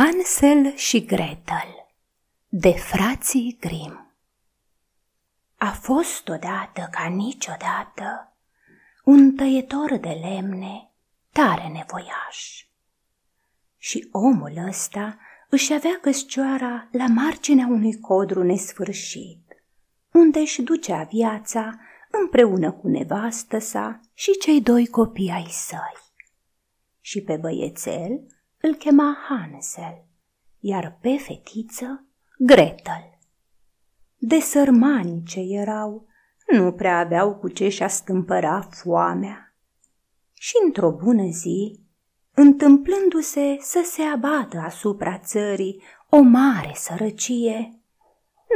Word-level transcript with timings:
Hansel 0.00 0.74
și 0.76 1.04
Gretel 1.04 1.86
de 2.48 2.70
frații 2.70 3.56
Grim 3.60 4.14
A 5.56 5.70
fost 5.70 6.28
odată 6.28 6.88
ca 6.90 7.08
niciodată 7.08 8.36
un 9.04 9.34
tăietor 9.34 9.96
de 9.96 10.08
lemne 10.08 10.90
tare 11.32 11.68
nevoiaș. 11.68 12.66
Și 13.78 14.08
omul 14.12 14.52
ăsta 14.68 15.18
își 15.48 15.72
avea 15.72 15.98
căscioara 16.00 16.88
la 16.92 17.06
marginea 17.06 17.66
unui 17.66 18.00
codru 18.00 18.42
nesfârșit, 18.42 19.62
unde 20.12 20.38
își 20.38 20.62
ducea 20.62 21.02
viața 21.02 21.78
împreună 22.10 22.72
cu 22.72 22.88
nevastă 22.88 23.58
sa 23.58 24.00
și 24.14 24.30
cei 24.30 24.60
doi 24.60 24.86
copii 24.86 25.30
ai 25.30 25.48
săi. 25.50 25.96
Și 27.00 27.22
pe 27.22 27.36
băiețel 27.36 28.20
îl 28.60 28.74
chema 28.74 29.16
Hansel, 29.28 30.04
iar 30.58 30.98
pe 31.00 31.16
fetiță 31.16 32.04
Gretel. 32.38 33.18
De 34.16 34.40
sărmani 34.40 35.22
ce 35.22 35.40
erau, 35.40 36.06
nu 36.46 36.72
prea 36.72 36.98
aveau 36.98 37.34
cu 37.34 37.48
ce 37.48 37.68
și-a 37.68 37.88
stâmpăra 37.88 38.60
foamea. 38.70 39.54
Și 40.32 40.54
într-o 40.64 40.90
bună 40.90 41.30
zi, 41.30 41.80
întâmplându-se 42.34 43.56
să 43.60 43.82
se 43.84 44.02
abată 44.02 44.58
asupra 44.58 45.18
țării 45.18 45.82
o 46.08 46.20
mare 46.20 46.72
sărăcie, 46.74 47.80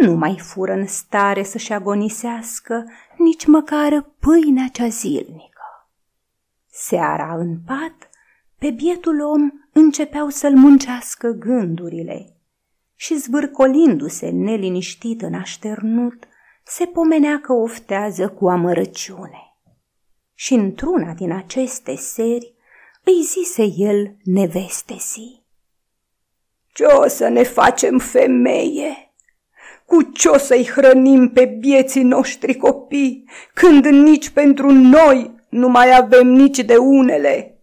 nu 0.00 0.12
mai 0.12 0.38
fură 0.38 0.72
în 0.72 0.86
stare 0.86 1.42
să-și 1.42 1.72
agonisească 1.72 2.84
nici 3.16 3.46
măcar 3.46 4.00
pâinea 4.18 4.68
cea 4.72 4.88
zilnică. 4.88 5.88
Seara 6.66 7.34
în 7.34 7.58
pat, 7.66 8.10
pe 8.58 8.70
bietul 8.70 9.20
om 9.20 9.50
începeau 9.74 10.28
să-l 10.28 10.56
muncească 10.56 11.28
gândurile 11.28 12.36
și 12.94 13.18
zvârcolindu-se 13.18 14.28
neliniștit 14.28 15.22
în 15.22 15.34
așternut, 15.34 16.24
se 16.64 16.84
pomenea 16.84 17.40
că 17.40 17.52
oftează 17.52 18.28
cu 18.28 18.48
amărăciune. 18.48 19.56
Și 20.34 20.54
într-una 20.54 21.12
din 21.12 21.32
aceste 21.32 21.94
seri 21.94 22.54
îi 23.04 23.22
zise 23.22 23.72
el 23.76 24.16
nevestesi. 24.22 25.42
Ce 26.72 26.84
o 26.84 27.08
să 27.08 27.28
ne 27.28 27.42
facem 27.42 27.98
femeie? 27.98 29.14
Cu 29.86 30.02
ce 30.02 30.28
o 30.28 30.38
să-i 30.38 30.66
hrănim 30.66 31.28
pe 31.28 31.44
bieții 31.44 32.02
noștri 32.02 32.56
copii, 32.56 33.28
când 33.54 33.86
nici 33.86 34.28
pentru 34.28 34.70
noi 34.70 35.34
nu 35.48 35.68
mai 35.68 35.96
avem 35.96 36.26
nici 36.26 36.58
de 36.58 36.76
unele?" 36.76 37.53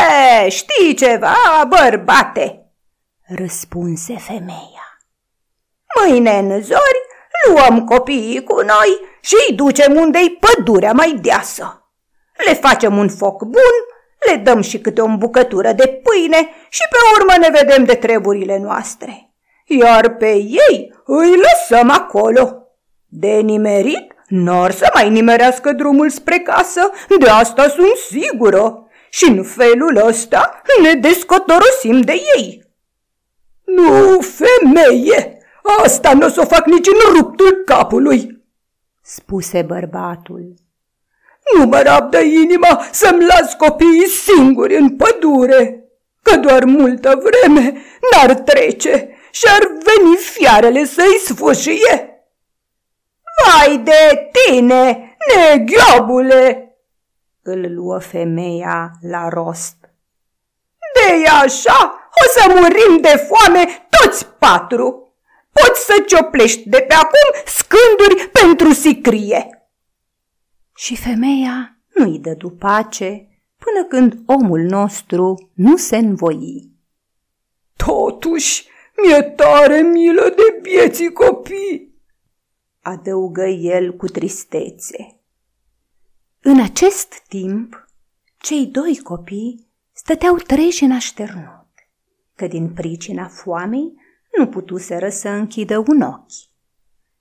E, 0.00 0.48
știi 0.48 0.94
ceva, 0.94 1.36
bărbate?" 1.68 2.58
răspunse 3.26 4.16
femeia. 4.18 4.98
Mâine 6.00 6.38
în 6.38 6.62
zori 6.62 7.00
luăm 7.48 7.84
copiii 7.84 8.44
cu 8.44 8.54
noi 8.54 9.00
și 9.20 9.34
îi 9.48 9.54
ducem 9.54 9.96
unde-i 9.96 10.38
pădurea 10.40 10.92
mai 10.92 11.18
deasă. 11.22 11.88
Le 12.46 12.54
facem 12.54 12.98
un 12.98 13.08
foc 13.08 13.42
bun, 13.42 13.74
le 14.26 14.36
dăm 14.36 14.60
și 14.60 14.78
câte 14.78 15.00
o 15.00 15.16
bucătură 15.16 15.72
de 15.72 15.86
pâine 15.86 16.48
și 16.68 16.82
pe 16.90 16.96
urmă 17.18 17.32
ne 17.38 17.58
vedem 17.58 17.84
de 17.84 17.94
treburile 17.94 18.58
noastre. 18.58 19.34
Iar 19.66 20.08
pe 20.08 20.32
ei 20.36 20.94
îi 21.04 21.36
lăsăm 21.36 21.90
acolo. 21.90 22.58
De 23.06 23.28
nimerit, 23.28 24.14
n-or 24.28 24.70
să 24.70 24.90
mai 24.94 25.10
nimerească 25.10 25.72
drumul 25.72 26.10
spre 26.10 26.38
casă, 26.38 26.90
de 27.18 27.28
asta 27.28 27.68
sunt 27.68 27.96
sigură 28.10 28.83
și 29.14 29.24
în 29.24 29.42
felul 29.42 29.96
ăsta 30.06 30.62
ne 30.82 30.94
descotorosim 30.94 32.00
de 32.00 32.22
ei. 32.36 32.64
Nu, 33.64 34.20
femeie, 34.20 35.38
asta 35.82 36.12
nu 36.12 36.26
o 36.26 36.28
să 36.28 36.40
o 36.40 36.44
fac 36.44 36.66
nici 36.66 36.86
în 36.86 37.14
ruptul 37.16 37.62
capului, 37.64 38.44
spuse 39.02 39.62
bărbatul. 39.62 40.54
Nu 41.56 41.64
mă 41.64 41.80
rabdă 41.80 42.20
inima 42.20 42.84
să-mi 42.90 43.24
las 43.24 43.54
copiii 43.54 44.08
singuri 44.08 44.76
în 44.76 44.96
pădure, 44.96 45.84
că 46.22 46.36
doar 46.36 46.64
multă 46.64 47.22
vreme 47.22 47.82
n-ar 48.10 48.34
trece 48.34 49.08
și 49.30 49.44
ar 49.48 49.66
veni 49.66 50.16
fiarele 50.16 50.84
să-i 50.84 51.20
sfâșie. 51.24 52.24
Vai 53.44 53.78
de 53.78 54.30
tine, 54.32 55.16
neghiobule, 55.34 56.64
îl 57.44 57.74
luă 57.74 57.98
femeia 57.98 58.90
la 59.00 59.28
rost. 59.28 59.76
de 60.94 61.28
așa, 61.28 62.10
o 62.10 62.24
să 62.34 62.48
murim 62.48 63.00
de 63.00 63.26
foame 63.28 63.88
toți 63.90 64.26
patru. 64.26 65.14
Poți 65.52 65.84
să 65.84 66.04
cioplești 66.06 66.68
de 66.68 66.84
pe 66.88 66.94
acum 66.94 67.42
scânduri 67.46 68.28
pentru 68.28 68.72
sicrie. 68.72 69.68
Și 70.76 70.96
femeia 70.96 71.78
nu-i 71.94 72.18
dădu 72.18 72.50
pace 72.50 73.28
până 73.56 73.84
când 73.88 74.22
omul 74.26 74.60
nostru 74.60 75.50
nu 75.54 75.76
se 75.76 75.96
învoi. 75.96 76.70
Totuși, 77.76 78.68
mi-e 79.02 79.22
tare 79.22 79.80
milă 79.80 80.22
de 80.36 80.60
vieții 80.62 81.12
copii, 81.12 81.94
adăugă 82.82 83.46
el 83.46 83.96
cu 83.96 84.06
tristețe. 84.06 85.13
În 86.46 86.60
acest 86.60 87.14
timp, 87.28 87.88
cei 88.38 88.66
doi 88.66 89.00
copii 89.02 89.68
stăteau 89.92 90.36
treji 90.36 90.84
în 90.84 90.90
așternut, 90.92 91.66
că 92.34 92.46
din 92.46 92.72
pricina 92.72 93.28
foamei 93.28 93.92
nu 94.38 94.46
putuseră 94.46 95.08
să 95.08 95.28
închidă 95.28 95.78
un 95.78 96.00
ochi. 96.00 96.50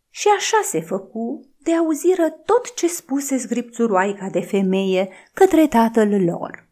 Și 0.09 0.28
așa 0.38 0.57
se 0.63 0.81
făcu 0.81 1.50
de 1.57 1.73
auziră 1.73 2.29
tot 2.29 2.73
ce 2.73 2.88
spuse 2.88 3.38
zgripțuroaica 3.38 4.29
de 4.29 4.41
femeie 4.41 5.09
către 5.34 5.67
tatăl 5.67 6.23
lor. 6.23 6.69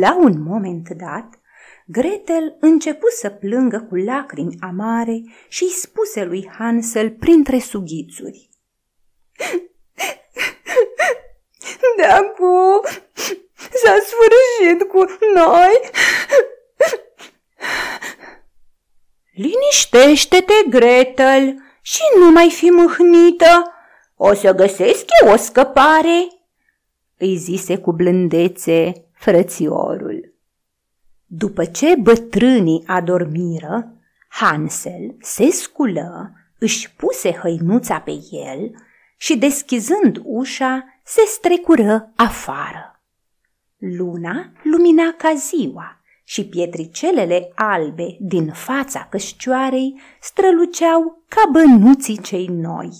La 0.00 0.16
un 0.16 0.42
moment 0.42 0.88
dat, 0.88 1.40
Gretel 1.86 2.56
începu 2.60 3.06
să 3.20 3.30
plângă 3.30 3.80
cu 3.80 3.94
lacrimi 3.94 4.56
amare 4.60 5.22
și 5.48 5.62
îi 5.62 5.70
spuse 5.70 6.24
lui 6.24 6.48
Hansel 6.48 7.10
printre 7.10 7.58
sughițuri. 7.58 8.48
De 11.98 12.04
acum 12.04 12.82
s-a 13.82 13.96
sfârșit 14.06 14.88
cu 14.88 15.04
noi. 15.34 15.90
Liniștește-te, 19.32 20.52
Gretel, 20.68 21.56
și 21.82 22.02
nu 22.18 22.30
mai 22.30 22.50
fi 22.50 22.64
mâhnită. 22.64 23.72
O 24.16 24.34
să 24.34 24.52
găsesc 24.52 25.04
eu 25.22 25.32
o 25.32 25.36
scăpare, 25.36 26.28
îi 27.16 27.36
zise 27.36 27.78
cu 27.78 27.92
blândețe 27.92 28.92
frățiorul. 29.12 30.34
După 31.26 31.64
ce 31.64 31.94
bătrânii 31.94 32.84
adormiră, 32.86 33.92
Hansel 34.28 35.16
se 35.20 35.50
sculă, 35.50 36.32
își 36.58 36.94
puse 36.94 37.32
hăinuța 37.32 38.00
pe 38.00 38.12
el 38.30 38.70
și 39.16 39.36
deschizând 39.36 40.20
ușa, 40.24 40.97
se 41.10 41.24
strecură 41.26 42.12
afară. 42.16 43.00
Luna 43.76 44.52
lumina 44.62 45.12
ca 45.12 45.34
ziua 45.34 46.00
și 46.24 46.46
pietricelele 46.46 47.52
albe 47.54 48.16
din 48.20 48.52
fața 48.52 49.06
cășcioarei 49.10 50.00
străluceau 50.20 51.22
ca 51.28 51.42
bănuții 51.52 52.20
cei 52.20 52.46
noi. 52.46 52.90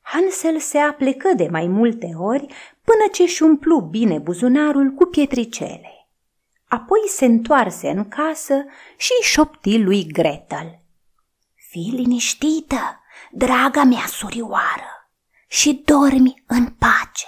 Hansel 0.00 0.58
se 0.58 0.78
aplecă 0.78 1.32
de 1.36 1.48
mai 1.50 1.66
multe 1.66 2.12
ori 2.16 2.46
până 2.84 3.08
ce 3.12 3.26
și 3.26 3.42
umplu 3.42 3.80
bine 3.80 4.18
buzunarul 4.18 4.90
cu 4.90 5.04
pietricele. 5.04 6.08
Apoi 6.68 7.00
se 7.06 7.24
întoarse 7.24 7.88
în 7.88 8.08
casă 8.08 8.64
și 8.96 9.12
șopti 9.22 9.78
lui 9.78 10.06
Gretel. 10.06 10.80
Fii 11.54 11.92
liniștită, 11.94 13.00
draga 13.30 13.82
mea 13.82 14.06
surioară! 14.06 14.97
Și 15.48 15.82
dormi 15.84 16.42
în 16.46 16.66
pace. 16.66 17.26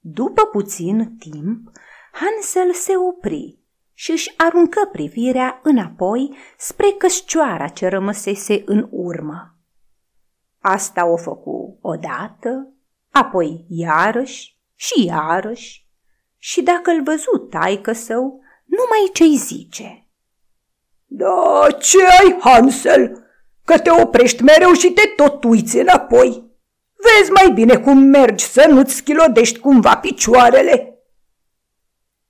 După 0.00 0.42
puțin 0.42 1.16
timp, 1.18 1.70
Hansel 2.12 2.72
se 2.72 2.92
opri 2.96 3.58
și 3.94 4.10
își 4.10 4.34
aruncă 4.36 4.88
privirea 4.92 5.60
înapoi 5.62 6.36
spre 6.58 6.86
căscioara 6.98 7.68
ce 7.68 7.88
rămăsese 7.88 8.62
în 8.66 8.88
urmă. 8.90 9.53
Asta 10.66 11.06
o 11.06 11.16
făcu 11.16 11.78
odată, 11.80 12.72
apoi 13.10 13.64
iarăși 13.68 14.58
și 14.74 15.04
iarăși 15.04 15.86
și 16.38 16.62
dacă 16.62 16.90
îl 16.90 17.02
văzut 17.02 17.50
taică 17.50 17.92
său, 17.92 18.40
numai 18.64 19.10
ce-i 19.12 19.36
zice. 19.36 20.08
Da, 21.06 21.66
ce 21.80 21.98
ai, 22.06 22.38
Hansel, 22.40 23.24
că 23.64 23.78
te 23.78 23.90
oprești 23.90 24.42
mereu 24.42 24.72
și 24.72 24.90
te 24.90 25.06
tot 25.16 25.44
uiți 25.44 25.76
înapoi. 25.76 26.50
Vezi 26.96 27.30
mai 27.30 27.50
bine 27.52 27.76
cum 27.76 27.98
mergi 27.98 28.44
să 28.44 28.66
nu-ți 28.68 28.94
schilodești 28.94 29.58
cumva 29.58 29.96
picioarele. 29.96 30.98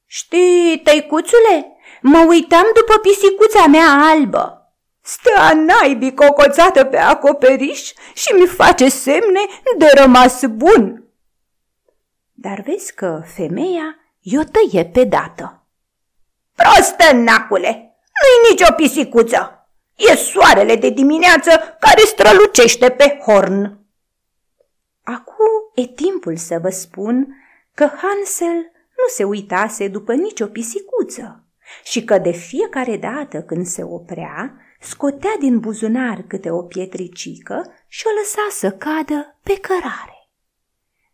Știi, 0.06 0.80
tăicuțule, 0.84 1.76
mă 2.02 2.24
uitam 2.28 2.66
după 2.74 2.98
pisicuța 2.98 3.66
mea 3.66 3.88
albă 4.10 4.63
Stă 5.06 5.54
naibii 5.54 6.14
cocoțată 6.14 6.84
pe 6.84 6.96
acoperiș 6.96 7.92
și 8.14 8.32
mi 8.32 8.46
face 8.46 8.88
semne 8.88 9.40
de 9.78 9.86
rămas 9.94 10.44
bun. 10.46 11.04
Dar 12.32 12.60
vezi 12.60 12.94
că 12.94 13.22
femeia 13.34 13.96
i-o 14.20 14.42
tăie 14.42 14.84
pe 14.84 15.04
dată. 15.04 15.66
Prostă, 16.54 17.12
nacule, 17.12 17.96
nu-i 18.22 18.50
nicio 18.50 18.72
pisicuță. 18.72 19.68
E 19.94 20.16
soarele 20.16 20.76
de 20.76 20.90
dimineață 20.90 21.50
care 21.80 22.00
strălucește 22.04 22.90
pe 22.90 23.18
horn. 23.24 23.78
Acum 25.02 25.72
e 25.74 25.86
timpul 25.86 26.36
să 26.36 26.58
vă 26.62 26.68
spun 26.68 27.26
că 27.74 27.84
Hansel 27.84 28.72
nu 28.96 29.08
se 29.08 29.24
uitase 29.24 29.88
după 29.88 30.14
nicio 30.14 30.46
pisicuță 30.46 31.44
și 31.82 32.04
că 32.04 32.18
de 32.18 32.30
fiecare 32.30 32.96
dată 32.96 33.42
când 33.42 33.66
se 33.66 33.82
oprea, 33.82 34.58
scotea 34.84 35.36
din 35.38 35.58
buzunar 35.58 36.24
câte 36.28 36.50
o 36.50 36.62
pietricică 36.62 37.72
și 37.88 38.04
o 38.06 38.10
lăsa 38.18 38.46
să 38.50 38.70
cadă 38.70 39.38
pe 39.42 39.58
cărare. 39.60 40.28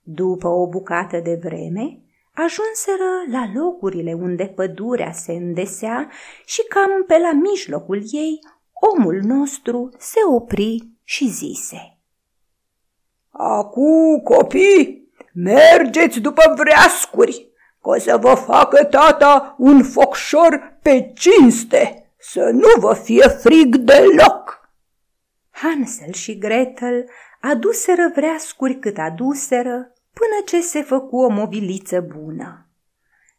După 0.02 0.48
o 0.48 0.68
bucată 0.68 1.18
de 1.18 1.38
vreme, 1.42 2.02
ajunseră 2.34 3.10
la 3.30 3.50
locurile 3.54 4.12
unde 4.12 4.44
pădurea 4.44 5.12
se 5.12 5.32
îndesea 5.32 6.10
și 6.44 6.62
cam 6.68 7.04
pe 7.06 7.18
la 7.18 7.32
mijlocul 7.32 8.02
ei, 8.10 8.38
omul 8.72 9.20
nostru 9.22 9.90
se 9.98 10.18
opri 10.34 10.88
și 11.04 11.28
zise. 11.28 11.98
Acu, 13.30 14.20
copii, 14.24 15.10
mergeți 15.34 16.20
după 16.20 16.54
vreascuri, 16.56 17.48
că 17.82 17.88
o 17.88 17.98
să 17.98 18.16
vă 18.20 18.34
facă 18.34 18.84
tata 18.84 19.54
un 19.58 19.82
focșor 19.82 20.78
pe 20.82 21.12
cinste 21.14 21.99
să 22.20 22.50
nu 22.52 22.68
vă 22.78 22.94
fie 22.94 23.28
frig 23.28 23.76
deloc. 23.76 24.70
Hansel 25.50 26.12
și 26.12 26.38
Gretel 26.38 27.08
aduseră 27.40 28.10
vreascuri 28.14 28.78
cât 28.78 28.98
aduseră 28.98 29.92
până 30.12 30.44
ce 30.44 30.60
se 30.60 30.82
făcu 30.82 31.16
o 31.16 31.28
mobiliță 31.28 32.00
bună. 32.00 32.68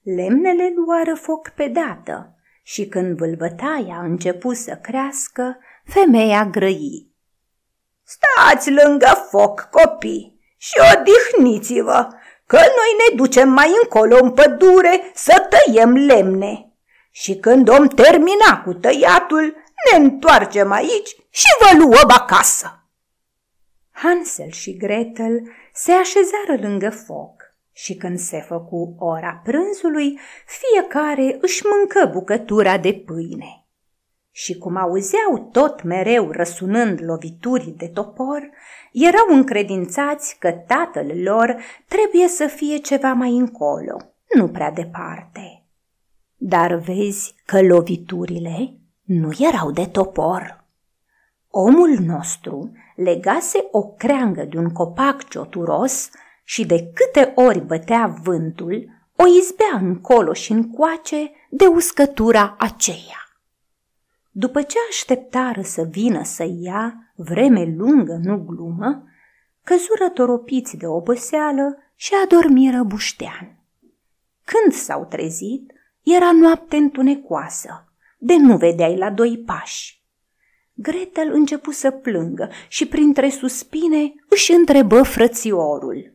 Lemnele 0.01 0.73
luară 0.75 1.15
foc 1.15 1.49
pe 1.49 1.67
dată 1.67 2.35
și 2.63 2.87
când 2.87 3.17
vâlbătaia 3.17 3.95
a 3.95 4.03
început 4.03 4.55
să 4.55 4.79
crească, 4.81 5.57
femeia 5.85 6.45
grăi. 6.45 7.09
Stați 8.03 8.71
lângă 8.71 9.27
foc, 9.29 9.69
copii, 9.71 10.39
și 10.57 10.75
odihniți-vă, 10.93 12.07
că 12.45 12.57
noi 12.57 13.09
ne 13.09 13.15
ducem 13.15 13.49
mai 13.49 13.69
încolo 13.83 14.17
în 14.21 14.31
pădure 14.31 15.11
să 15.13 15.47
tăiem 15.49 15.93
lemne 15.93 16.70
și 17.11 17.35
când 17.35 17.69
om 17.69 17.87
termina 17.87 18.61
cu 18.65 18.73
tăiatul, 18.73 19.55
ne 19.91 20.03
întoarcem 20.03 20.71
aici 20.71 21.15
și 21.29 21.45
vă 21.59 21.77
luăm 21.77 22.07
acasă. 22.07 22.85
Hansel 23.91 24.49
și 24.49 24.77
Gretel 24.77 25.41
se 25.73 25.91
așezară 25.91 26.67
lângă 26.67 26.89
foc 26.89 27.41
și 27.73 27.95
când 27.95 28.19
se 28.19 28.41
făcu 28.41 28.95
ora 28.99 29.41
prânzului, 29.43 30.19
fiecare 30.45 31.37
își 31.41 31.61
mâncă 31.65 32.09
bucătura 32.13 32.77
de 32.77 32.93
pâine. 32.93 33.65
Și 34.31 34.57
cum 34.57 34.75
auzeau 34.75 35.49
tot 35.51 35.83
mereu 35.83 36.31
răsunând 36.31 36.99
lovituri 37.01 37.73
de 37.77 37.87
topor, 37.87 38.49
erau 38.91 39.25
încredințați 39.29 40.35
că 40.39 40.51
tatăl 40.51 41.21
lor 41.23 41.57
trebuie 41.87 42.27
să 42.27 42.47
fie 42.47 42.77
ceva 42.77 43.13
mai 43.13 43.29
încolo, 43.29 43.97
nu 44.35 44.47
prea 44.47 44.71
departe. 44.71 45.60
Dar 46.43 46.75
vezi 46.75 47.35
că 47.45 47.61
loviturile 47.61 48.77
nu 49.03 49.29
erau 49.39 49.71
de 49.71 49.85
topor. 49.85 50.63
Omul 51.49 51.97
nostru 51.99 52.71
legase 52.95 53.67
o 53.71 53.83
creangă 53.83 54.43
de 54.43 54.57
un 54.57 54.69
copac 54.69 55.29
cioturos 55.29 56.09
și 56.43 56.65
de 56.65 56.91
câte 56.93 57.31
ori 57.35 57.59
bătea 57.59 58.07
vântul, 58.23 58.89
o 59.15 59.23
izbea 59.39 59.77
încolo 59.79 60.33
și 60.33 60.51
încoace 60.51 61.31
de 61.49 61.65
uscătura 61.65 62.55
aceea. 62.59 63.29
După 64.31 64.61
ce 64.61 64.77
așteptară 64.89 65.61
să 65.61 65.81
vină 65.81 66.23
să 66.23 66.47
ia, 66.59 67.13
vreme 67.15 67.73
lungă, 67.77 68.19
nu 68.23 68.37
glumă, 68.37 69.03
căzură 69.63 70.09
toropiți 70.13 70.77
de 70.77 70.87
oboseală 70.87 71.77
și 71.95 72.13
adormiră 72.23 72.83
buștean. 72.83 73.57
Când 74.43 74.73
s-au 74.73 75.05
trezit, 75.05 75.71
era 76.03 76.31
noapte 76.31 76.75
întunecoasă, 76.75 77.85
de 78.17 78.35
nu 78.35 78.57
vedeai 78.57 78.97
la 78.97 79.09
doi 79.09 79.43
pași. 79.45 80.03
Gretel 80.73 81.31
începu 81.33 81.71
să 81.71 81.91
plângă 81.91 82.49
și 82.67 82.87
printre 82.87 83.29
suspine 83.29 84.13
își 84.29 84.51
întrebă 84.51 85.03
frățiorul. 85.03 86.13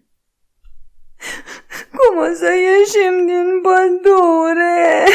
Cum 1.97 2.19
o 2.19 2.35
să 2.35 2.52
ieșim 2.52 3.26
din 3.26 3.61
pădure? 3.62 5.05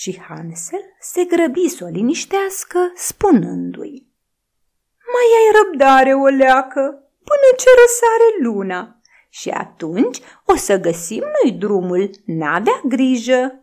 Și 0.00 0.20
Hansel 0.20 0.82
se 1.00 1.24
grăbi 1.24 1.68
să 1.68 1.84
o 1.84 1.88
liniștească, 1.88 2.92
spunându-i. 2.94 4.06
Mai 5.12 5.28
ai 5.38 5.62
răbdare, 5.62 6.14
o 6.14 6.26
leacă, 6.26 6.80
până 7.24 7.48
ce 7.56 7.68
răsare 7.80 8.28
luna 8.42 8.96
și 9.28 9.48
atunci 9.48 10.20
o 10.44 10.56
să 10.56 10.80
găsim 10.80 11.22
noi 11.42 11.52
drumul, 11.52 12.10
n-avea 12.24 12.80
grijă. 12.84 13.60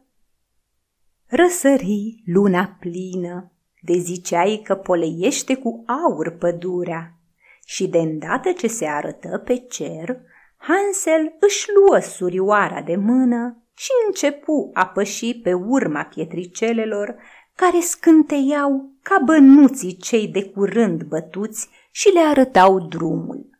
Răsări 1.25 2.24
luna 2.25 2.77
plină, 2.79 3.51
de 3.82 3.98
ziceai 3.98 4.62
că 4.63 4.75
poleiește 4.75 5.55
cu 5.55 5.84
aur 5.88 6.29
pădurea 6.29 7.17
și 7.65 7.88
de 7.88 7.98
îndată 7.98 8.51
ce 8.51 8.67
se 8.67 8.86
arătă 8.86 9.38
pe 9.38 9.55
cer, 9.55 10.22
Hansel 10.58 11.36
își 11.39 11.67
luă 11.75 12.00
surioara 12.00 12.82
de 12.82 12.96
mână 12.96 13.63
și 13.74 13.89
începu 14.08 14.70
a 14.74 14.88
păși 14.88 15.39
pe 15.39 15.53
urma 15.53 16.03
pietricelelor 16.03 17.15
care 17.55 17.79
scânteiau 17.79 18.91
ca 19.01 19.22
bănuții 19.25 19.98
cei 19.98 20.27
de 20.27 20.46
curând 20.46 21.03
bătuți 21.03 21.70
și 21.91 22.10
le 22.10 22.20
arătau 22.20 22.79
drumul. 22.79 23.52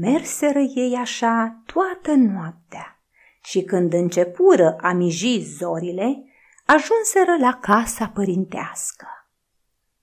Merseră 0.00 0.58
ei 0.58 0.94
așa 0.94 1.62
toată 1.66 2.12
noaptea 2.16 3.02
și 3.42 3.62
când 3.62 3.92
începură 3.92 4.76
a 4.80 4.92
miji 4.92 5.40
zorile, 5.40 6.24
ajunseră 6.66 7.36
la 7.40 7.58
casa 7.60 8.10
părintească. 8.14 9.06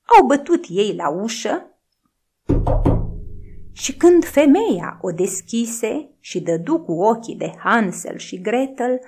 Au 0.05 0.25
bătut 0.25 0.65
ei 0.69 0.95
la 0.95 1.09
ușă 1.09 1.69
și 3.71 3.97
când 3.97 4.25
femeia 4.25 4.97
o 5.01 5.11
deschise 5.11 6.09
și 6.19 6.41
dădu 6.41 6.79
cu 6.79 6.91
ochii 7.03 7.35
de 7.35 7.53
Hansel 7.57 8.17
și 8.17 8.41
Gretel, 8.41 8.99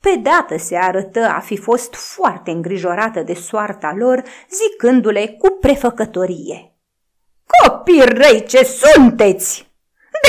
pe 0.00 0.20
dată 0.22 0.56
se 0.56 0.76
arătă 0.76 1.20
a 1.20 1.40
fi 1.40 1.56
fost 1.56 1.94
foarte 1.94 2.50
îngrijorată 2.50 3.22
de 3.22 3.34
soarta 3.34 3.94
lor, 3.96 4.22
zicându-le 4.50 5.26
cu 5.26 5.50
prefăcătorie. 5.60 6.74
Copii 7.46 8.04
răi 8.04 8.44
ce 8.46 8.64
sunteți! 8.64 9.74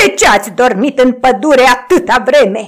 De 0.04 0.14
ce 0.14 0.26
ați 0.28 0.50
dormit 0.50 0.98
în 0.98 1.12
pădure 1.12 1.62
atâta 1.62 2.22
vreme? 2.26 2.60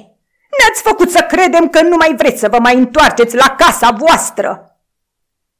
Ne-ați 0.58 0.82
făcut 0.82 1.10
să 1.10 1.26
credem 1.28 1.68
că 1.68 1.82
nu 1.82 1.96
mai 1.96 2.14
vreți 2.16 2.40
să 2.40 2.48
vă 2.48 2.58
mai 2.58 2.74
întoarceți 2.74 3.36
la 3.36 3.54
casa 3.58 3.90
voastră!" 3.90 4.64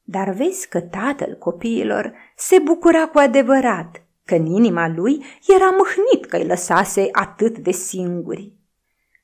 Dar 0.03 0.31
vezi 0.31 0.69
că 0.69 0.81
tatăl 0.81 1.37
copiilor 1.39 2.12
se 2.37 2.59
bucura 2.59 3.07
cu 3.07 3.19
adevărat, 3.19 4.03
că 4.25 4.35
în 4.35 4.47
inima 4.47 4.89
lui 4.97 5.25
era 5.57 5.71
mâhnit 5.71 6.27
că 6.27 6.37
îi 6.37 6.47
lăsase 6.47 7.09
atât 7.12 7.59
de 7.59 7.71
singuri. 7.71 8.53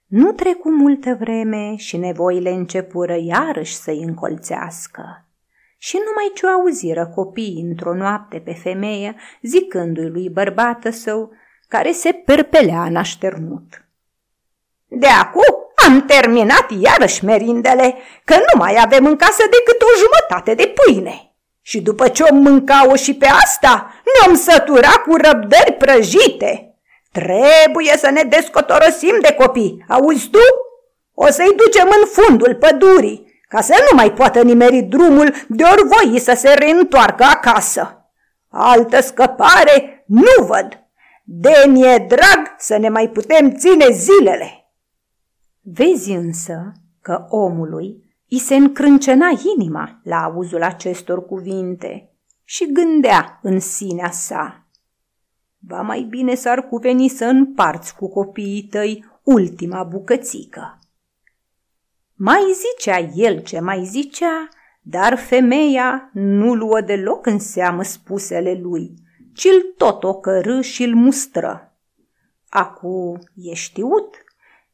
Nu 0.07 0.33
trecu 0.33 0.71
multă 0.71 1.17
vreme 1.21 1.77
și 1.77 1.97
nevoile 1.97 2.51
începură 2.51 3.17
iarăși 3.21 3.75
să-i 3.75 4.03
încolțească. 4.03 5.27
Și 5.79 5.97
numai 6.07 6.31
ce 6.35 6.47
auziră 6.47 7.07
copiii 7.15 7.65
într-o 7.69 7.95
noapte 7.95 8.39
pe 8.39 8.53
femeie, 8.53 9.15
zicându-i 9.43 10.09
lui 10.09 10.31
bărbată 10.31 10.91
său, 10.91 11.33
care 11.69 11.93
se 11.93 12.13
perpelea 12.13 12.83
în 12.83 12.97
așternut. 12.97 13.85
De 14.89 15.07
acum 15.07 15.67
am 15.87 16.05
terminat 16.05 16.67
iarăși 16.81 17.25
merindele, 17.25 17.97
că 18.25 18.35
nu 18.35 18.59
mai 18.59 18.79
avem 18.85 19.07
în 19.07 19.17
casă 19.17 19.43
decât 19.43 19.83
o 19.83 19.99
jumătate 19.99 20.55
de 20.55 20.75
pâine. 20.75 21.31
Și 21.63 21.81
după 21.81 22.09
ce 22.09 22.23
o 22.23 22.35
mâncau 22.35 22.95
și 22.95 23.15
pe 23.15 23.27
asta, 23.27 23.93
ne-om 24.05 24.37
sătura 24.37 24.89
cu 24.89 25.17
răbdări 25.17 25.73
prăjite. 25.73 26.75
Trebuie 27.13 27.95
să 27.97 28.11
ne 28.11 28.23
descotorosim 28.23 29.19
de 29.21 29.33
copii, 29.33 29.85
auzi 29.89 30.29
tu? 30.29 30.39
O 31.15 31.31
să-i 31.31 31.55
ducem 31.57 31.89
în 32.01 32.07
fundul 32.07 32.55
pădurii, 32.55 33.43
ca 33.49 33.61
să 33.61 33.75
nu 33.91 33.97
mai 33.97 34.13
poată 34.13 34.43
nimeri 34.43 34.83
drumul 34.83 35.35
de 35.49 35.65
ori 35.65 35.83
voi 35.83 36.19
să 36.19 36.33
se 36.37 36.55
reîntoarcă 36.55 37.25
acasă. 37.25 38.11
Altă 38.49 39.01
scăpare 39.01 40.05
nu 40.07 40.45
văd. 40.47 40.86
De 41.29 41.65
mi-e 41.69 42.07
drag 42.09 42.55
să 42.59 42.77
ne 42.77 42.89
mai 42.89 43.11
putem 43.11 43.55
ține 43.55 43.91
zilele. 43.91 44.71
Vezi 45.61 46.11
însă 46.11 46.73
că 47.01 47.27
omului 47.29 48.05
i 48.27 48.39
se 48.39 48.55
încrâncena 48.55 49.27
inima 49.57 50.01
la 50.03 50.23
auzul 50.23 50.63
acestor 50.63 51.27
cuvinte 51.27 52.11
și 52.45 52.73
gândea 52.73 53.39
în 53.43 53.61
sinea 53.61 54.11
sa. 54.11 54.67
Va 55.59 55.81
mai 55.81 56.03
bine 56.03 56.35
s-ar 56.35 56.69
cuveni 56.69 57.09
să 57.09 57.25
împarți 57.25 57.97
cu 57.97 58.09
copiii 58.09 58.63
tăi 58.63 59.05
ultima 59.23 59.83
bucățică. 59.83 60.79
Mai 62.15 62.43
zicea 62.55 62.99
el 63.15 63.43
ce 63.43 63.61
mai 63.61 63.85
zicea, 63.85 64.49
dar 64.83 65.19
femeia 65.19 66.11
nu 66.13 66.55
luă 66.55 66.81
deloc 66.81 67.27
în 67.27 67.39
seamă 67.39 67.83
spusele 67.83 68.59
lui, 68.63 68.95
ci-l 69.37 69.75
tot 69.77 70.05
ocărâ 70.05 70.61
și-l 70.61 70.95
mustră. 70.95 71.77
Acu 72.49 73.19
e 73.35 73.55
știut, 73.55 74.25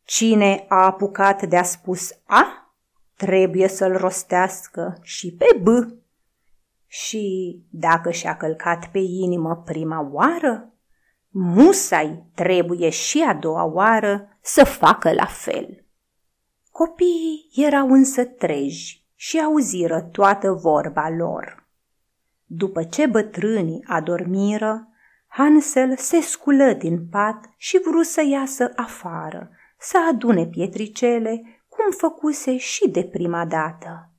cine 0.04 0.64
a 0.69 0.85
apucat 0.85 1.42
de-a 1.42 1.62
spus 1.62 2.11
A, 2.26 2.75
trebuie 3.16 3.69
să-l 3.69 3.97
rostească 3.97 4.99
și 5.02 5.35
pe 5.35 5.59
B. 5.62 5.66
Și 6.87 7.57
dacă 7.71 8.11
și-a 8.11 8.37
călcat 8.37 8.90
pe 8.90 8.99
inimă 8.99 9.62
prima 9.64 10.09
oară, 10.12 10.73
musai 11.28 12.25
trebuie 12.35 12.88
și 12.88 13.25
a 13.28 13.35
doua 13.35 13.64
oară 13.64 14.38
să 14.40 14.64
facă 14.64 15.12
la 15.12 15.26
fel. 15.26 15.85
Copiii 16.71 17.50
erau 17.54 17.92
însă 17.92 18.25
treji 18.25 19.07
și 19.14 19.40
auziră 19.40 20.00
toată 20.00 20.52
vorba 20.52 21.09
lor. 21.09 21.62
După 22.54 22.82
ce 22.82 23.06
bătrânii 23.06 23.85
adormiră, 23.87 24.88
Hansel 25.26 25.97
se 25.97 26.21
sculă 26.21 26.73
din 26.73 27.06
pat 27.11 27.50
și 27.56 27.80
vru 27.85 28.02
să 28.02 28.25
iasă 28.25 28.73
afară, 28.76 29.50
să 29.78 29.99
adune 30.11 30.47
pietricele, 30.47 31.62
cum 31.68 31.90
făcuse 31.90 32.56
și 32.56 32.88
de 32.88 33.04
prima 33.04 33.47
dată. 33.47 34.11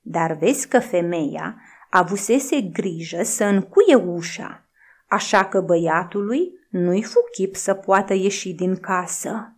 Dar 0.00 0.32
vezi 0.32 0.68
că 0.68 0.78
femeia 0.78 1.60
avusese 1.90 2.60
grijă 2.60 3.22
să 3.22 3.44
încuie 3.44 3.94
ușa 3.94 4.66
așa 5.06 5.44
că 5.44 5.60
băiatului 5.60 6.52
nu-i 6.70 7.02
fu 7.02 7.18
chip 7.32 7.54
să 7.54 7.74
poată 7.74 8.14
ieși 8.14 8.52
din 8.52 8.76
casă. 8.76 9.56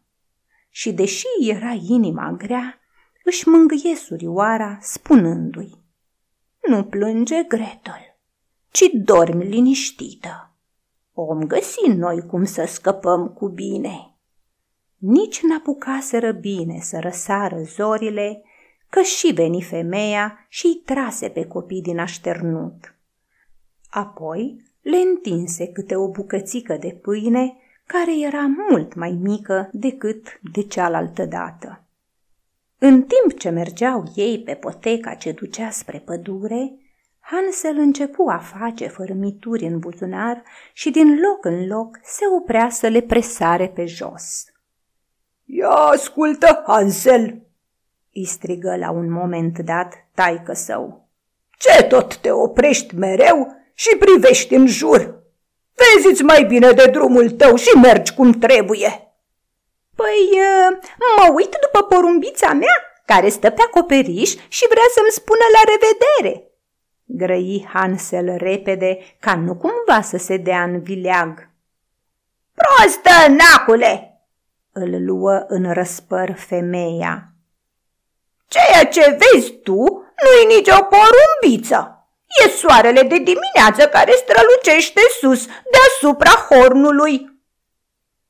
Și 0.70 0.92
deși 0.92 1.26
era 1.40 1.76
inima 1.88 2.30
grea, 2.30 2.80
își 3.24 3.48
mângâie 3.48 3.94
surioara 3.94 4.78
spunându-i, 4.80 5.82
Nu 6.68 6.84
plânge 6.84 7.42
Gretel, 7.42 8.13
ci 8.74 8.90
dormi 8.92 9.44
liniștită. 9.44 10.56
Om 11.12 11.46
găsi 11.46 11.88
noi 11.88 12.26
cum 12.26 12.44
să 12.44 12.64
scăpăm 12.66 13.28
cu 13.28 13.48
bine. 13.48 14.16
Nici 14.96 15.42
n-apucaseră 15.42 16.32
bine 16.32 16.78
să 16.80 16.98
răsară 17.00 17.62
zorile, 17.62 18.42
că 18.88 19.00
și 19.00 19.32
veni 19.32 19.62
femeia 19.62 20.46
și 20.48 20.66
îi 20.66 20.82
trase 20.84 21.28
pe 21.28 21.46
copii 21.46 21.82
din 21.82 21.98
așternut. 21.98 22.94
Apoi 23.90 24.62
le 24.80 24.96
întinse 24.96 25.66
câte 25.66 25.96
o 25.96 26.10
bucățică 26.10 26.76
de 26.76 26.98
pâine 27.02 27.56
care 27.86 28.20
era 28.20 28.46
mult 28.70 28.94
mai 28.94 29.18
mică 29.20 29.68
decât 29.72 30.40
de 30.52 30.62
cealaltă 30.62 31.24
dată. 31.24 31.84
În 32.78 33.02
timp 33.02 33.38
ce 33.38 33.48
mergeau 33.48 34.12
ei 34.14 34.42
pe 34.42 34.54
poteca 34.54 35.14
ce 35.14 35.32
ducea 35.32 35.70
spre 35.70 35.98
pădure, 35.98 36.78
Hansel 37.26 37.76
începu 37.76 38.28
a 38.28 38.38
face 38.38 38.86
fărâmituri 38.86 39.64
în 39.64 39.78
buzunar 39.78 40.42
și 40.72 40.90
din 40.90 41.20
loc 41.20 41.44
în 41.44 41.66
loc 41.66 41.98
se 42.02 42.24
oprea 42.36 42.68
să 42.70 42.88
le 42.88 43.00
presare 43.00 43.68
pe 43.68 43.84
jos. 43.86 44.44
Ia 45.44 45.68
ascultă, 45.68 46.62
Hansel!" 46.66 47.42
îi 48.14 48.24
strigă 48.24 48.76
la 48.76 48.90
un 48.90 49.10
moment 49.10 49.58
dat 49.58 49.94
taică 50.14 50.52
său. 50.52 51.08
Ce 51.58 51.82
tot 51.82 52.16
te 52.16 52.30
oprești 52.30 52.94
mereu 52.94 53.56
și 53.74 53.96
privești 53.96 54.54
în 54.54 54.66
jur. 54.66 55.22
Vezi-ți 55.74 56.22
mai 56.22 56.44
bine 56.44 56.70
de 56.70 56.86
drumul 56.86 57.30
tău 57.30 57.56
și 57.56 57.76
mergi 57.76 58.14
cum 58.14 58.32
trebuie. 58.32 59.14
Păi, 59.96 60.40
ă, 60.68 60.78
mă 61.18 61.32
uit 61.34 61.56
după 61.60 61.86
porumbița 61.86 62.52
mea, 62.52 62.76
care 63.04 63.28
stă 63.28 63.50
pe 63.50 63.62
acoperiș 63.62 64.30
și 64.48 64.66
vrea 64.68 64.88
să-mi 64.94 65.10
spună 65.10 65.44
la 65.52 65.60
revedere. 65.72 66.48
Grăi 67.16 67.66
Hansel 67.72 68.36
repede, 68.36 68.98
ca 69.18 69.36
nu 69.36 69.56
cumva 69.56 70.00
să 70.02 70.16
se 70.16 70.36
dea 70.36 70.62
în 70.62 70.82
vileag. 70.82 71.48
Prostă, 72.54 73.28
nacule! 73.28 74.08
îl 74.72 75.04
luă 75.04 75.44
în 75.48 75.72
răspăr 75.72 76.34
femeia. 76.36 77.32
Ceea 78.48 78.84
ce 78.84 79.18
vezi 79.18 79.52
tu 79.52 79.82
nu-i 80.22 80.56
nicio 80.56 80.88
porumbiță. 80.90 82.08
E 82.44 82.48
soarele 82.48 83.02
de 83.02 83.18
dimineață 83.18 83.88
care 83.92 84.12
strălucește 84.12 85.00
sus, 85.20 85.46
deasupra 85.46 86.30
hornului. 86.30 87.42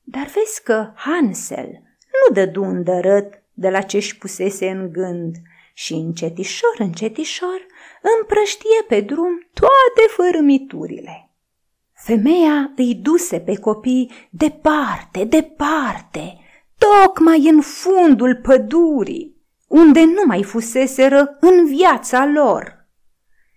Dar 0.03 0.25
vezi 0.25 0.63
că 0.63 0.91
Hansel 0.95 1.69
nu 2.11 2.33
dădu 2.33 2.63
un 2.63 2.83
dărât 2.83 3.33
de 3.53 3.69
la 3.69 3.81
ce-și 3.81 4.17
pusese 4.17 4.69
în 4.69 4.91
gând 4.91 5.35
și 5.73 5.93
încetișor, 5.93 6.75
încetișor 6.77 7.65
împrăștie 8.19 8.83
pe 8.87 9.01
drum 9.01 9.49
toate 9.53 10.13
fărâmiturile. 10.15 11.29
Femeia 11.93 12.71
îi 12.75 12.95
duse 12.95 13.39
pe 13.39 13.55
copii 13.59 14.11
departe, 14.29 15.23
departe, 15.23 16.39
tocmai 16.77 17.47
în 17.47 17.61
fundul 17.61 18.35
pădurii, 18.35 19.35
unde 19.67 20.03
nu 20.03 20.21
mai 20.25 20.43
fuseseră 20.43 21.37
în 21.39 21.65
viața 21.65 22.25
lor 22.25 22.87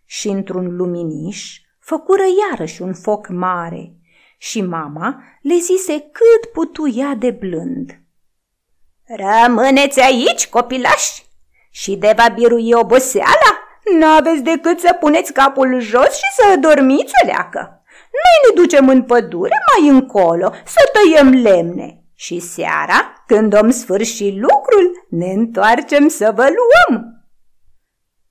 și 0.05 0.29
într-un 0.29 0.77
luminiș 0.77 1.61
făcură 1.79 2.23
iarăși 2.51 2.83
un 2.83 2.95
foc 2.95 3.29
mare 3.29 3.93
și 4.39 4.61
mama 4.61 5.23
le 5.43 5.55
zise 5.55 5.93
cât 6.01 6.53
putu 6.53 6.89
ea 6.89 7.15
de 7.15 7.31
blând. 7.31 8.01
Rămâneți 9.05 10.01
aici, 10.01 10.49
copilași, 10.49 11.27
și 11.71 11.97
de 11.97 12.15
va 12.17 12.29
birui 12.29 12.73
oboseala, 12.73 13.58
n-aveți 13.99 14.43
decât 14.43 14.81
să 14.81 14.97
puneți 15.01 15.33
capul 15.33 15.81
jos 15.81 16.17
și 16.17 16.29
să 16.37 16.57
dormiți 16.57 17.13
o 17.23 17.27
leacă. 17.27 17.83
Noi 18.19 18.37
ne 18.45 18.61
ducem 18.63 18.89
în 18.89 19.03
pădure 19.03 19.55
mai 19.79 19.89
încolo 19.89 20.53
să 20.65 20.91
tăiem 20.93 21.29
lemne 21.29 22.03
și 22.15 22.39
seara, 22.41 23.23
când 23.27 23.55
om 23.63 23.71
sfârși 23.71 24.31
lucrul, 24.31 25.07
ne 25.09 25.33
întoarcem 25.33 26.09
să 26.09 26.33
vă 26.35 26.47
luăm. 26.59 27.23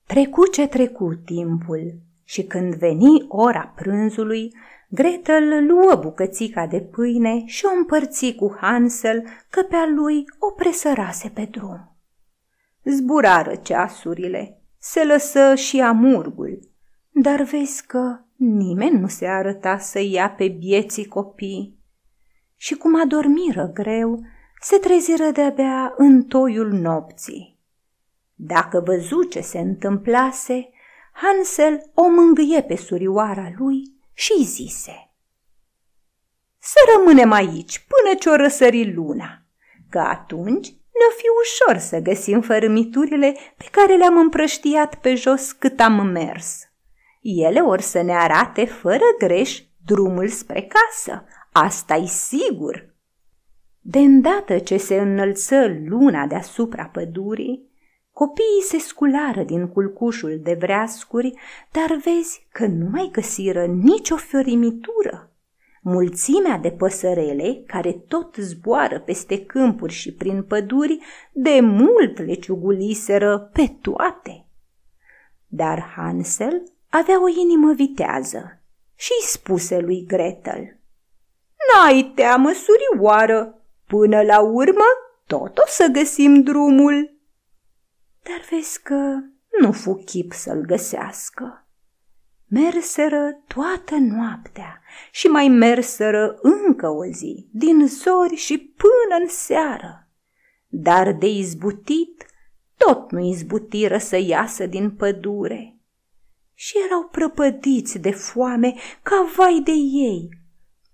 Trecu 0.06 0.46
ce 0.46 0.66
trecu 0.66 1.14
timpul 1.24 1.92
Și 2.24 2.42
când 2.44 2.74
veni 2.74 3.24
ora 3.28 3.72
prânzului, 3.76 4.52
Gretel 4.90 5.64
luă 5.66 5.94
bucățica 5.94 6.66
de 6.66 6.80
pâine 6.80 7.42
și 7.46 7.64
o 7.64 7.68
împărți 7.76 8.34
cu 8.36 8.56
Hansel, 8.60 9.24
că 9.50 9.62
pe-a 9.62 9.86
lui 9.94 10.24
o 10.38 10.50
presărase 10.50 11.28
pe 11.34 11.48
drum. 11.50 11.96
Zburară 12.84 13.54
ceasurile, 13.54 14.57
se 14.90 15.04
lăsă 15.04 15.54
și 15.54 15.80
amurgul, 15.80 16.58
dar 17.10 17.42
vezi 17.42 17.86
că 17.86 18.18
nimeni 18.36 18.98
nu 18.98 19.08
se 19.08 19.26
arăta 19.26 19.78
să 19.78 19.98
ia 19.98 20.30
pe 20.30 20.48
bieții 20.48 21.06
copii. 21.06 21.78
Și 22.56 22.74
cum 22.74 23.00
adormiră 23.00 23.70
greu, 23.74 24.20
se 24.60 24.76
treziră 24.76 25.30
de-abia 25.30 25.94
în 25.96 26.22
toiul 26.22 26.72
nopții. 26.72 27.58
Dacă 28.34 28.80
văzu 28.80 29.22
ce 29.22 29.40
se 29.40 29.58
întâmplase, 29.58 30.70
Hansel 31.12 31.90
o 31.94 32.08
mângâie 32.08 32.62
pe 32.62 32.76
surioara 32.76 33.52
lui 33.58 33.82
și 34.12 34.44
zise 34.44 35.10
Să 36.58 36.78
rămânem 36.96 37.32
aici 37.32 37.78
până 37.78 38.16
ce 38.18 38.28
o 38.28 38.36
răsări 38.36 38.94
luna, 38.94 39.42
că 39.88 39.98
atunci 39.98 40.77
ne-o 40.98 41.10
fi 41.16 41.26
ușor 41.42 41.78
să 41.78 41.98
găsim 41.98 42.40
fărâmiturile 42.40 43.36
pe 43.56 43.66
care 43.70 43.96
le-am 43.96 44.18
împrăștiat 44.18 44.94
pe 44.94 45.14
jos 45.14 45.52
cât 45.52 45.80
am 45.80 46.06
mers. 46.06 46.62
Ele 47.20 47.60
or 47.60 47.80
să 47.80 48.02
ne 48.02 48.12
arate 48.12 48.64
fără 48.64 49.04
greș 49.18 49.62
drumul 49.84 50.28
spre 50.28 50.68
casă, 50.68 51.24
asta-i 51.52 52.06
sigur. 52.06 52.94
De 53.80 53.98
îndată 53.98 54.58
ce 54.58 54.76
se 54.76 54.94
înălță 54.94 55.66
luna 55.84 56.26
deasupra 56.26 56.84
pădurii, 56.84 57.68
Copiii 58.18 58.62
se 58.62 58.78
sculară 58.78 59.42
din 59.42 59.68
culcușul 59.68 60.40
de 60.42 60.54
vreascuri, 60.60 61.34
dar 61.72 61.96
vezi 62.04 62.46
că 62.52 62.66
nu 62.66 62.88
mai 62.90 63.08
găsiră 63.12 63.64
nicio 63.64 64.16
fiorimitură. 64.16 65.27
Mulțimea 65.90 66.58
de 66.58 66.70
păsărele, 66.70 67.62
care 67.66 67.92
tot 67.92 68.34
zboară 68.34 69.00
peste 69.00 69.44
câmpuri 69.44 69.92
și 69.92 70.12
prin 70.12 70.42
păduri, 70.42 70.98
de 71.32 71.60
mult 71.60 72.18
le 72.18 72.34
ciuguliseră 72.34 73.50
pe 73.52 73.76
toate. 73.80 74.46
Dar 75.46 75.92
Hansel 75.96 76.62
avea 76.88 77.22
o 77.22 77.28
inimă 77.28 77.72
vitează 77.72 78.60
și 78.94 79.10
îi 79.20 79.26
spuse 79.26 79.78
lui 79.78 80.04
Gretel, 80.06 80.78
N-ai 81.68 82.12
teamă, 82.14 82.50
surioară, 82.52 83.62
până 83.86 84.22
la 84.22 84.40
urmă 84.40 84.84
tot 85.26 85.58
o 85.58 85.66
să 85.66 85.88
găsim 85.92 86.42
drumul. 86.42 87.18
Dar 88.22 88.40
vezi 88.50 88.82
că 88.82 89.18
nu 89.60 89.72
fu 89.72 89.94
chip 90.04 90.32
să-l 90.32 90.60
găsească. 90.60 91.66
Merseră 92.46 93.42
toată 93.46 93.94
noaptea 93.94 94.82
și 95.10 95.26
mai 95.26 95.48
merseră 95.48 96.38
încă 96.42 96.88
o 96.88 97.04
zi, 97.04 97.48
din 97.52 97.86
zori 97.86 98.34
și 98.34 98.58
până 98.58 99.22
în 99.22 99.28
seară. 99.28 100.08
Dar 100.66 101.12
de 101.12 101.26
izbutit, 101.26 102.26
tot 102.76 103.10
nu 103.10 103.28
izbutiră 103.28 103.98
să 103.98 104.16
iasă 104.16 104.66
din 104.66 104.90
pădure. 104.90 105.76
Și 106.54 106.76
erau 106.86 107.08
prăpădiți 107.10 107.98
de 107.98 108.10
foame 108.10 108.74
ca 109.02 109.32
vai 109.36 109.60
de 109.64 109.72
ei, 109.92 110.28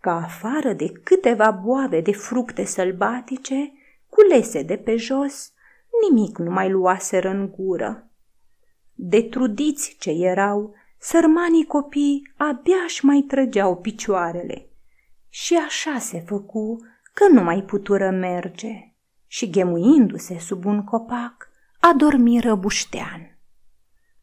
ca 0.00 0.16
afară 0.16 0.73
de 0.73 0.92
câteva 1.02 1.50
boabe 1.50 2.00
de 2.00 2.12
fructe 2.12 2.64
sălbatice, 2.64 3.73
culese 4.08 4.62
de 4.62 4.76
pe 4.76 4.96
jos, 4.96 5.52
nimic 6.08 6.38
nu 6.38 6.50
mai 6.50 6.70
luaseră 6.70 7.28
în 7.28 7.50
gură. 7.50 8.11
Detrudiți 8.92 9.96
ce 9.99 10.11
erau, 10.11 10.75
sărmanii 11.04 11.66
copii 11.66 12.32
abia-și 12.37 13.04
mai 13.04 13.20
trăgeau 13.28 13.76
picioarele. 13.76 14.68
Și 15.28 15.56
așa 15.56 15.99
se 15.99 16.25
făcu 16.26 16.76
că 17.14 17.28
nu 17.28 17.42
mai 17.42 17.62
putură 17.62 18.11
merge 18.11 18.92
și, 19.26 19.50
ghemuindu-se 19.50 20.38
sub 20.38 20.64
un 20.64 20.84
copac, 20.84 21.49
adormiră 21.80 22.54
buștean. 22.54 23.38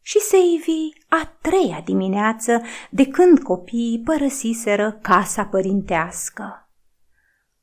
Și 0.00 0.18
se 0.18 0.36
ivi 0.36 0.88
a 1.08 1.36
treia 1.40 1.80
dimineață 1.84 2.62
de 2.90 3.06
când 3.06 3.42
copiii 3.42 4.02
părăsiseră 4.04 4.98
casa 5.02 5.44
părintească. 5.44 6.68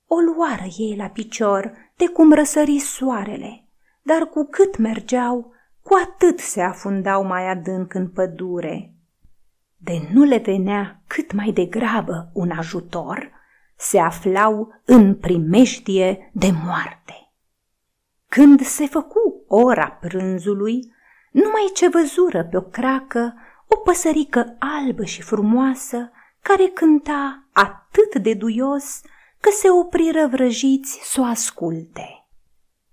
O 0.06 0.16
luară 0.16 0.66
ei 0.78 0.96
la 0.98 1.08
picior 1.08 1.92
de 1.96 2.08
cum 2.08 2.34
răsări 2.34 2.80
soarele 2.80 3.64
dar 4.10 4.26
cu 4.26 4.48
cât 4.52 4.78
mergeau, 4.78 5.54
cu 5.82 5.94
atât 6.06 6.40
se 6.40 6.62
afundau 6.62 7.24
mai 7.24 7.50
adânc 7.50 7.94
în 7.94 8.10
pădure. 8.10 8.94
De 9.82 10.08
nu 10.14 10.24
le 10.24 10.38
venea 10.38 11.02
cât 11.08 11.32
mai 11.32 11.52
degrabă 11.52 12.30
un 12.34 12.52
ajutor, 12.52 13.32
se 13.76 14.00
aflau 14.00 14.82
în 14.86 15.16
primejdie 15.16 16.32
de 16.34 16.52
moarte. 16.66 17.32
Când 18.28 18.62
se 18.62 18.86
făcu 18.86 19.44
ora 19.48 19.88
prânzului, 19.92 20.94
numai 21.32 21.72
ce 21.74 21.88
văzură 21.88 22.44
pe 22.44 22.58
o 22.58 22.62
cracă 22.62 23.34
o 23.68 23.76
păsărică 23.76 24.56
albă 24.60 25.04
și 25.04 25.22
frumoasă 25.22 26.12
care 26.42 26.66
cânta 26.66 27.48
atât 27.52 28.16
de 28.22 28.34
duios 28.34 29.02
că 29.40 29.50
se 29.52 29.70
opriră 29.70 30.28
vrăjiți 30.28 31.00
să 31.04 31.22
o 31.22 31.24
asculte. 31.24 32.28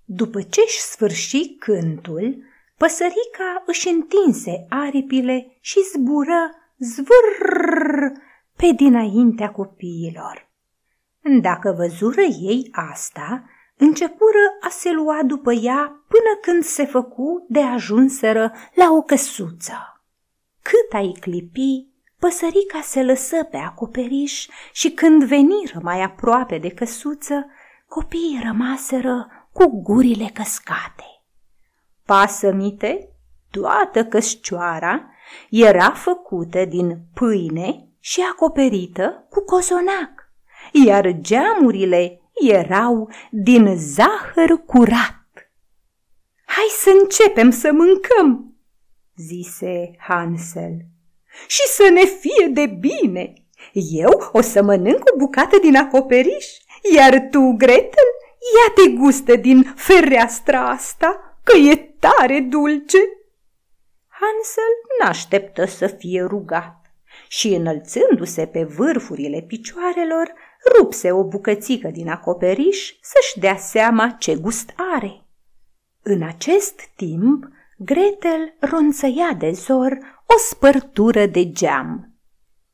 După 0.04 0.42
ce-și 0.42 0.80
sfârși 0.80 1.54
cântul, 1.58 2.36
păsărica 2.76 3.62
își 3.66 3.88
întinse 3.88 4.66
aripile 4.68 5.56
și 5.60 5.78
zbură 5.92 6.50
zvârr 6.78 8.12
pe 8.56 8.72
dinaintea 8.76 9.50
copiilor. 9.50 10.50
Dacă 11.40 11.74
văzură 11.76 12.20
ei 12.20 12.68
asta, 12.72 13.44
începură 13.76 14.56
a 14.60 14.68
se 14.68 14.92
lua 14.92 15.22
după 15.22 15.52
ea 15.52 16.04
până 16.08 16.38
când 16.42 16.62
se 16.62 16.84
făcu 16.84 17.46
de 17.48 17.60
ajunseră 17.60 18.52
la 18.74 18.90
o 18.92 19.02
căsuță. 19.02 20.02
Cât 20.62 20.92
ai 20.92 21.16
clipi, 21.20 21.86
păsărica 22.18 22.80
se 22.82 23.02
lăsă 23.02 23.42
pe 23.42 23.56
acoperiș 23.56 24.48
și 24.72 24.90
când 24.90 25.24
veniră 25.24 25.80
mai 25.82 26.02
aproape 26.02 26.58
de 26.58 26.68
căsuță, 26.68 27.46
copiii 27.88 28.40
rămaseră 28.44 29.26
cu 29.52 29.82
gurile 29.82 30.30
căscate. 30.34 31.04
Pasămite, 32.04 33.08
toată 33.50 34.04
căscioara, 34.04 35.10
era 35.50 35.90
făcută 35.90 36.64
din 36.64 36.98
pâine 37.14 37.88
și 38.00 38.20
acoperită 38.32 39.26
cu 39.30 39.44
cozonac, 39.44 40.32
iar 40.86 41.20
geamurile 41.20 42.20
erau 42.48 43.10
din 43.30 43.76
zahăr 43.76 44.62
curat. 44.66 45.24
Hai 46.44 46.68
să 46.68 46.90
începem 47.00 47.50
să 47.50 47.72
mâncăm, 47.72 48.56
zise 49.16 49.96
Hansel, 49.98 50.76
și 51.46 51.62
să 51.66 51.90
ne 51.92 52.04
fie 52.04 52.46
de 52.46 52.66
bine. 52.66 53.32
Eu 53.72 54.30
o 54.32 54.40
să 54.40 54.62
mănânc 54.62 55.02
o 55.12 55.16
bucată 55.16 55.58
din 55.58 55.76
acoperiș, 55.76 56.46
iar 56.94 57.28
tu, 57.30 57.54
Gretel, 57.56 58.08
Ia 58.54 58.72
te 58.74 58.90
gustă 58.90 59.36
din 59.36 59.72
fereastra 59.76 60.68
asta, 60.68 61.38
că 61.42 61.56
e 61.56 61.76
tare 61.76 62.40
dulce. 62.40 62.98
Hansel 64.20 64.72
n-așteptă 65.00 65.64
să 65.64 65.86
fie 65.86 66.22
rugat 66.22 66.76
și, 67.28 67.48
înălțându-se 67.48 68.46
pe 68.46 68.64
vârfurile 68.64 69.40
picioarelor, 69.40 70.32
rupse 70.76 71.12
o 71.12 71.24
bucățică 71.24 71.88
din 71.88 72.08
acoperiș 72.08 72.94
să-și 73.00 73.38
dea 73.38 73.56
seama 73.56 74.16
ce 74.18 74.34
gust 74.34 74.72
are. 74.94 75.24
În 76.02 76.22
acest 76.22 76.80
timp, 76.96 77.44
Gretel 77.78 78.54
ronțăia 78.60 79.32
de 79.38 79.50
zor 79.50 79.98
o 80.26 80.38
spărtură 80.38 81.26
de 81.26 81.50
geam. 81.50 82.10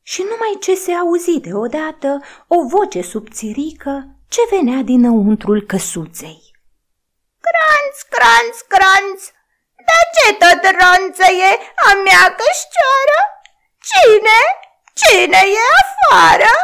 Și 0.02 0.22
numai 0.22 0.56
ce 0.60 0.74
se 0.74 0.92
auzi 0.92 1.40
deodată 1.40 2.20
o 2.46 2.66
voce 2.66 3.02
subțirică 3.02 4.16
ce 4.28 4.40
venea 4.50 4.82
dinăuntrul 4.82 5.62
căsuței. 5.62 6.40
Cranț, 7.40 8.00
cranț, 8.08 8.60
cranț, 8.60 9.30
de 9.92 10.02
ce 10.14 10.26
tot 10.42 10.62
ronțăie 10.78 11.50
a 11.86 11.90
mea 12.06 12.24
cășcioară? 12.38 13.20
Cine? 13.88 14.40
Cine 15.00 15.40
e 15.58 15.64
afară? 15.82 16.54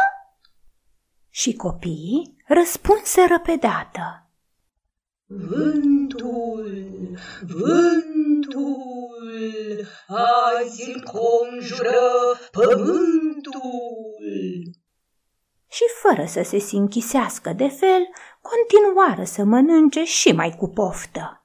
Și 1.29 1.53
copiii 1.53 2.43
răspunseră 2.47 3.39
pe 3.39 3.55
dată. 3.55 4.23
Vântul, 5.25 6.67
vântul, 7.41 8.67
azi 10.07 10.91
înconjură 10.91 12.39
pământul 12.51 13.79
și 15.71 15.83
fără 16.01 16.25
să 16.25 16.41
se 16.43 16.57
sinchisească 16.57 17.53
de 17.53 17.67
fel, 17.67 18.07
continuară 18.41 19.23
să 19.23 19.43
mănânce 19.43 20.03
și 20.03 20.31
mai 20.31 20.55
cu 20.57 20.67
poftă. 20.67 21.38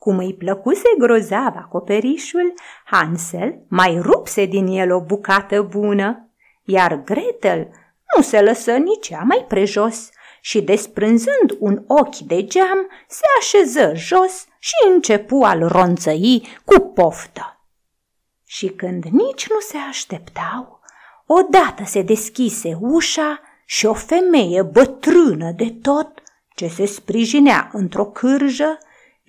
Cum 0.00 0.18
îi 0.18 0.34
plăcuse 0.34 0.88
grozav 0.98 1.56
acoperișul, 1.56 2.54
Hansel 2.84 3.64
mai 3.68 3.98
rupse 4.00 4.44
din 4.44 4.66
el 4.66 4.92
o 4.92 5.00
bucată 5.00 5.62
bună, 5.62 6.30
iar 6.64 7.02
Gretel 7.04 7.68
nu 8.16 8.22
se 8.22 8.40
lăsă 8.40 8.76
nici 8.76 9.08
ea 9.08 9.22
mai 9.22 9.44
prejos 9.48 10.10
și 10.40 10.62
desprânzând 10.62 11.56
un 11.58 11.84
ochi 11.86 12.18
de 12.18 12.44
geam, 12.44 12.88
se 13.08 13.22
așeză 13.38 13.92
jos 13.94 14.46
și 14.58 14.74
începu 14.92 15.42
al 15.42 15.68
ronțăi 15.68 16.48
cu 16.64 16.78
poftă. 16.80 17.60
Și 18.46 18.68
când 18.68 19.04
nici 19.04 19.48
nu 19.48 19.60
se 19.60 19.76
așteptau, 19.88 20.80
odată 21.26 21.84
se 21.84 22.02
deschise 22.02 22.78
ușa 22.80 23.40
și 23.64 23.86
o 23.86 23.94
femeie 23.94 24.62
bătrână 24.62 25.50
de 25.56 25.74
tot, 25.82 26.22
ce 26.54 26.68
se 26.68 26.86
sprijinea 26.86 27.70
într-o 27.72 28.04
cârjă, 28.04 28.78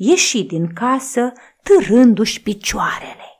ieși 0.04 0.44
din 0.44 0.74
casă 0.74 1.34
târându-și 1.64 2.42
picioarele. 2.42 3.40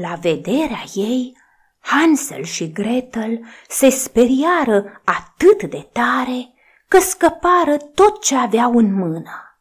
La 0.00 0.14
vederea 0.14 0.84
ei, 0.94 1.36
Hansel 1.80 2.42
și 2.44 2.72
Gretel 2.72 3.40
se 3.68 3.88
speriară 3.88 5.02
atât 5.04 5.62
de 5.62 5.88
tare 5.92 6.54
că 6.88 6.98
scăpară 6.98 7.76
tot 7.76 8.22
ce 8.22 8.36
aveau 8.36 8.76
în 8.76 8.94
mână. 8.94 9.58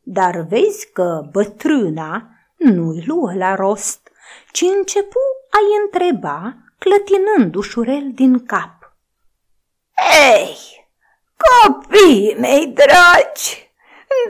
Dar 0.00 0.40
vezi 0.40 0.92
că 0.92 1.28
bătrâna 1.30 2.28
nu-i 2.56 3.04
luă 3.06 3.34
la 3.34 3.54
rost, 3.54 4.10
ci 4.52 4.60
începu 4.60 5.20
a-i 5.50 5.82
întreba, 5.84 6.56
clătinând 6.78 7.54
ușurel 7.54 8.10
din 8.12 8.46
cap. 8.46 8.96
Ei, 10.34 10.56
copiii 11.36 12.36
mei 12.38 12.66
dragi, 12.66 13.72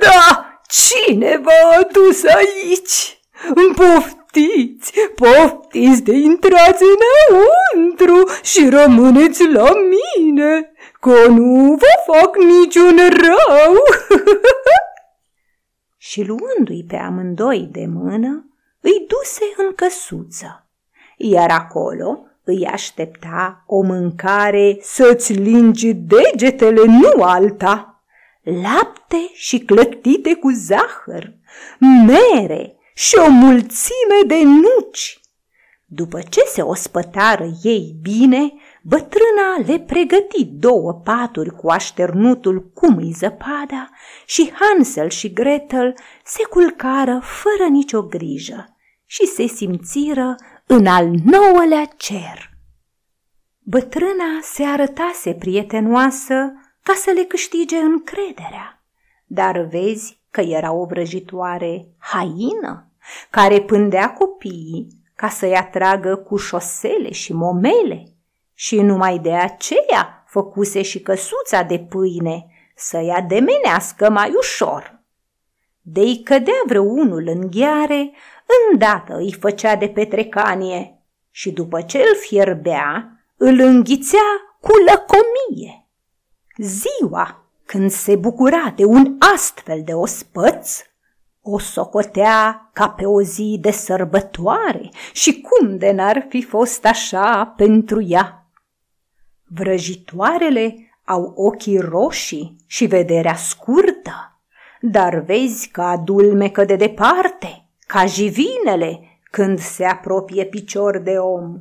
da, 0.00 0.53
cine 0.74 1.36
v-a 1.36 1.76
adus 1.78 2.24
aici? 2.24 3.18
Poftiți, 3.76 4.92
poftiți 5.14 6.02
de 6.02 6.12
intrați 6.12 6.82
înăuntru 6.94 8.28
și 8.42 8.68
rămâneți 8.68 9.48
la 9.52 9.70
mine, 9.72 10.72
că 11.00 11.28
nu 11.28 11.74
vă 11.74 12.12
fac 12.12 12.36
niciun 12.36 12.96
rău. 12.96 13.74
și 16.08 16.22
luându-i 16.22 16.84
pe 16.88 16.96
amândoi 16.96 17.68
de 17.72 17.86
mână, 17.88 18.48
îi 18.80 19.06
duse 19.08 19.44
în 19.56 19.74
căsuță, 19.74 20.66
iar 21.16 21.50
acolo 21.50 22.26
îi 22.44 22.66
aștepta 22.66 23.64
o 23.66 23.82
mâncare 23.82 24.78
să-ți 24.80 25.32
lingi 25.32 25.92
degetele, 25.92 26.84
nu 26.84 27.22
alta. 27.22 27.93
Lapte 28.44 29.30
și 29.32 29.58
clătite 29.58 30.34
cu 30.34 30.50
zahăr, 30.50 31.32
mere 32.06 32.76
și 32.94 33.14
o 33.16 33.28
mulțime 33.28 34.20
de 34.26 34.42
nuci. 34.42 35.20
După 35.86 36.20
ce 36.28 36.40
se 36.40 36.62
ospătară 36.62 37.48
ei 37.62 37.96
bine, 38.02 38.52
bătrâna 38.82 39.66
le 39.66 39.78
pregăti 39.78 40.44
două 40.44 40.92
paturi 40.92 41.50
cu 41.50 41.68
așternutul 41.68 42.70
cum 42.74 42.96
îi 42.96 43.12
zăpada 43.12 43.90
și 44.26 44.52
Hansel 44.52 45.08
și 45.08 45.32
Gretel 45.32 45.94
se 46.24 46.42
culcară 46.50 47.20
fără 47.22 47.70
nicio 47.70 48.02
grijă 48.02 48.76
și 49.06 49.26
se 49.26 49.46
simțiră 49.46 50.34
în 50.66 50.86
al 50.86 51.10
nouălea 51.24 51.84
cer. 51.96 52.50
Bătrâna 53.58 54.40
se 54.42 54.64
arătase 54.64 55.34
prietenoasă 55.34 56.52
ca 56.84 56.94
să 56.94 57.10
le 57.10 57.22
câștige 57.22 57.76
încrederea, 57.76 58.82
dar 59.26 59.58
vezi 59.58 60.20
că 60.30 60.40
era 60.40 60.72
o 60.72 60.84
vrăjitoare 60.84 61.86
haină 61.98 62.90
care 63.30 63.60
pândea 63.60 64.12
copiii 64.12 64.88
ca 65.14 65.28
să-i 65.28 65.54
atragă 65.54 66.16
cu 66.16 66.36
șosele 66.36 67.12
și 67.12 67.32
momele 67.32 68.04
și 68.54 68.80
numai 68.80 69.18
de 69.18 69.32
aceea 69.32 70.24
făcuse 70.26 70.82
și 70.82 71.00
căsuța 71.00 71.62
de 71.62 71.78
pâine 71.78 72.46
să-i 72.74 73.10
ademenească 73.10 74.10
mai 74.10 74.32
ușor. 74.36 75.02
De-i 75.80 76.22
cădea 76.22 76.62
vreunul 76.66 77.24
în 77.26 77.50
gheare, 77.50 78.12
îndată 78.70 79.16
îi 79.16 79.32
făcea 79.32 79.76
de 79.76 79.88
petrecanie 79.88 80.98
și 81.30 81.50
după 81.50 81.82
ce 81.82 81.98
îl 81.98 82.16
fierbea, 82.20 83.18
îl 83.36 83.60
înghițea 83.60 84.56
cu 84.60 84.72
lăcomie. 84.76 85.83
Ziua, 86.56 87.44
când 87.64 87.90
se 87.90 88.16
bucura 88.16 88.72
de 88.76 88.84
un 88.84 89.16
astfel 89.34 89.82
de 89.84 89.92
ospăț, 89.92 90.82
o 91.42 91.58
socotea 91.58 92.70
ca 92.72 92.88
pe 92.88 93.06
o 93.06 93.22
zi 93.22 93.58
de 93.60 93.70
sărbătoare 93.70 94.90
și 95.12 95.40
cum 95.40 95.78
de 95.78 95.90
n-ar 95.90 96.26
fi 96.28 96.42
fost 96.42 96.84
așa 96.84 97.54
pentru 97.56 98.02
ea. 98.02 98.46
Vrăjitoarele 99.44 100.76
au 101.04 101.32
ochii 101.36 101.78
roșii 101.78 102.56
și 102.66 102.86
vederea 102.86 103.34
scurtă, 103.34 104.40
dar 104.80 105.18
vezi 105.18 105.68
că 105.68 105.82
adulmecă 105.82 106.64
de 106.64 106.76
departe, 106.76 107.68
ca 107.86 108.06
jivinele 108.06 109.20
când 109.30 109.58
se 109.58 109.84
apropie 109.84 110.44
picior 110.44 110.98
de 110.98 111.18
om. 111.18 111.58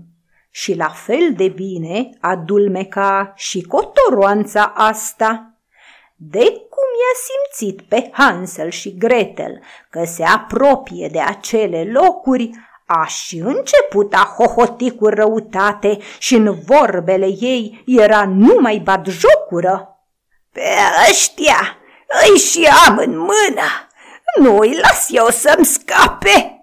Și 0.55 0.75
la 0.75 0.89
fel 0.89 1.33
de 1.35 1.47
bine 1.47 2.09
adulmeca 2.19 3.33
și 3.35 3.61
cotoroanța 3.61 4.73
asta. 4.75 5.57
De 6.15 6.43
cum 6.43 6.89
i-a 6.99 7.15
simțit 7.27 7.81
pe 7.81 8.09
Hansel 8.11 8.69
și 8.69 8.97
Gretel 8.97 9.61
că 9.89 10.03
se 10.05 10.23
apropie 10.23 11.09
de 11.11 11.19
acele 11.19 11.83
locuri, 11.83 12.51
a 12.85 13.05
și 13.05 13.37
început 13.37 14.13
a 14.13 14.35
hohoti 14.37 14.91
cu 14.91 15.07
răutate 15.07 15.97
și 16.19 16.35
în 16.35 16.59
vorbele 16.65 17.27
ei 17.39 17.83
era 17.85 18.25
numai 18.25 18.77
batjocură. 18.77 19.99
Pe 20.51 20.61
ăștia 21.09 21.77
îi 22.27 22.37
și 22.37 22.67
am 22.87 22.97
în 22.97 23.17
mână, 23.17 23.87
nu 24.39 24.57
îi 24.57 24.75
las 24.81 25.07
eu 25.09 25.27
să-mi 25.29 25.65
scape. 25.65 26.57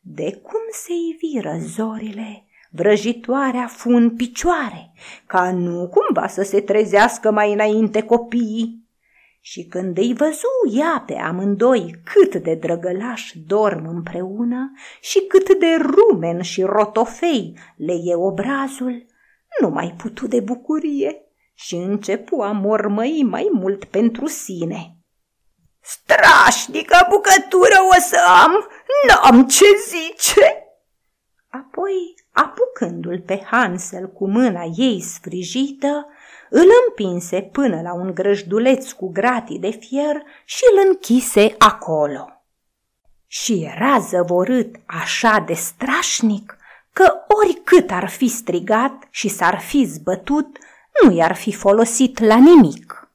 De 0.00 0.40
cum 0.42 0.60
se 0.72 0.92
iviră 1.12 1.56
zorile, 1.58 2.45
vrăjitoarea 2.76 3.66
fu 3.66 3.88
în 3.88 4.16
picioare, 4.16 4.92
ca 5.26 5.52
nu 5.52 5.88
cumva 5.88 6.26
să 6.26 6.42
se 6.42 6.60
trezească 6.60 7.30
mai 7.30 7.52
înainte 7.52 8.02
copiii. 8.02 8.84
Și 9.40 9.64
când 9.64 9.98
îi 9.98 10.14
văzu 10.14 10.78
ea 10.78 11.02
pe 11.06 11.14
amândoi 11.14 11.94
cât 12.04 12.34
de 12.34 12.54
drăgălași 12.54 13.38
dorm 13.38 13.88
împreună 13.88 14.72
și 15.00 15.20
cât 15.20 15.58
de 15.58 15.76
rumen 15.80 16.42
și 16.42 16.62
rotofei 16.62 17.58
le 17.76 17.92
e 18.04 18.14
obrazul, 18.14 19.06
nu 19.60 19.68
mai 19.68 19.94
putu 19.96 20.26
de 20.26 20.40
bucurie 20.40 21.20
și 21.54 21.74
începu 21.74 22.40
a 22.40 22.50
mormăi 22.52 23.22
mai 23.22 23.48
mult 23.52 23.84
pentru 23.84 24.26
sine. 24.26 24.96
Strașnică 25.80 27.06
bucătură 27.10 27.78
o 27.96 28.00
să 28.00 28.18
am, 28.42 28.52
n-am 29.06 29.46
ce 29.46 29.64
zice! 29.88 30.66
Apoi, 31.48 32.14
apucându-l 32.36 33.22
pe 33.26 33.42
Hansel 33.50 34.08
cu 34.08 34.28
mâna 34.28 34.62
ei 34.76 35.00
sfrijită, 35.00 36.06
îl 36.50 36.66
împinse 36.86 37.42
până 37.42 37.80
la 37.80 37.94
un 37.94 38.14
grăjduleț 38.14 38.90
cu 38.90 39.12
gratii 39.12 39.58
de 39.58 39.70
fier 39.70 40.22
și 40.44 40.62
îl 40.72 40.86
închise 40.88 41.54
acolo. 41.58 42.28
Și 43.26 43.70
era 43.74 43.98
zăvorât 43.98 44.76
așa 44.86 45.44
de 45.46 45.52
strașnic 45.52 46.56
că 46.92 47.12
oricât 47.42 47.90
ar 47.90 48.08
fi 48.08 48.28
strigat 48.28 49.06
și 49.10 49.28
s-ar 49.28 49.60
fi 49.60 49.84
zbătut, 49.84 50.58
nu 51.02 51.12
i-ar 51.12 51.34
fi 51.34 51.52
folosit 51.52 52.18
la 52.18 52.36
nimic. 52.36 53.10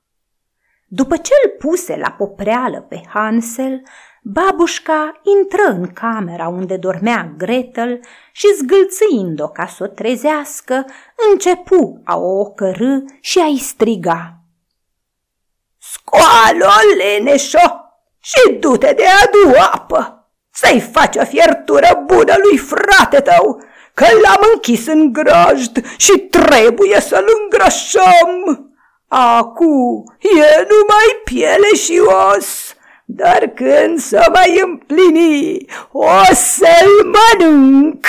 După 0.87 1.17
ce 1.17 1.31
îl 1.43 1.49
puse 1.59 1.95
la 1.95 2.11
popreală 2.11 2.81
pe 2.81 3.01
Hansel, 3.07 3.83
Babușca 4.23 5.21
intră 5.23 5.63
în 5.63 5.93
camera 5.93 6.47
unde 6.47 6.77
dormea 6.77 7.33
Gretel 7.37 7.99
și 8.31 8.47
zgâlțâind-o 8.57 9.47
ca 9.47 9.65
să 9.65 9.83
o 9.83 9.87
trezească, 9.87 10.85
începu 11.31 12.01
a 12.05 12.17
o 12.17 12.39
ocărâ 12.39 12.97
și 13.19 13.39
a-i 13.39 13.57
striga. 13.57 14.35
Scoală-o, 15.77 16.95
leneșo, 16.97 17.59
și 18.19 18.51
du-te 18.59 18.93
de 18.93 19.03
adu 19.23 19.57
apă, 19.71 20.29
să-i 20.51 20.79
faci 20.91 21.15
o 21.15 21.25
fiertură 21.25 22.03
bună 22.05 22.35
lui 22.43 22.57
frate 22.57 23.19
tău, 23.19 23.63
că 23.93 24.05
l-am 24.23 24.49
închis 24.53 24.87
în 24.87 25.13
grajd 25.13 25.85
și 25.97 26.11
trebuie 26.17 26.99
să-l 26.99 27.25
îngrășăm. 27.41 28.65
Acu 29.07 30.03
e 30.19 30.67
numai 30.69 31.21
piele 31.23 31.75
și 31.75 32.01
os, 32.35 32.75
dar 33.15 33.47
când 33.47 33.99
să 33.99 34.31
mai 34.33 34.61
împlini, 34.63 35.65
o 35.91 36.07
să-l 36.33 37.13
mănânc. 37.13 38.05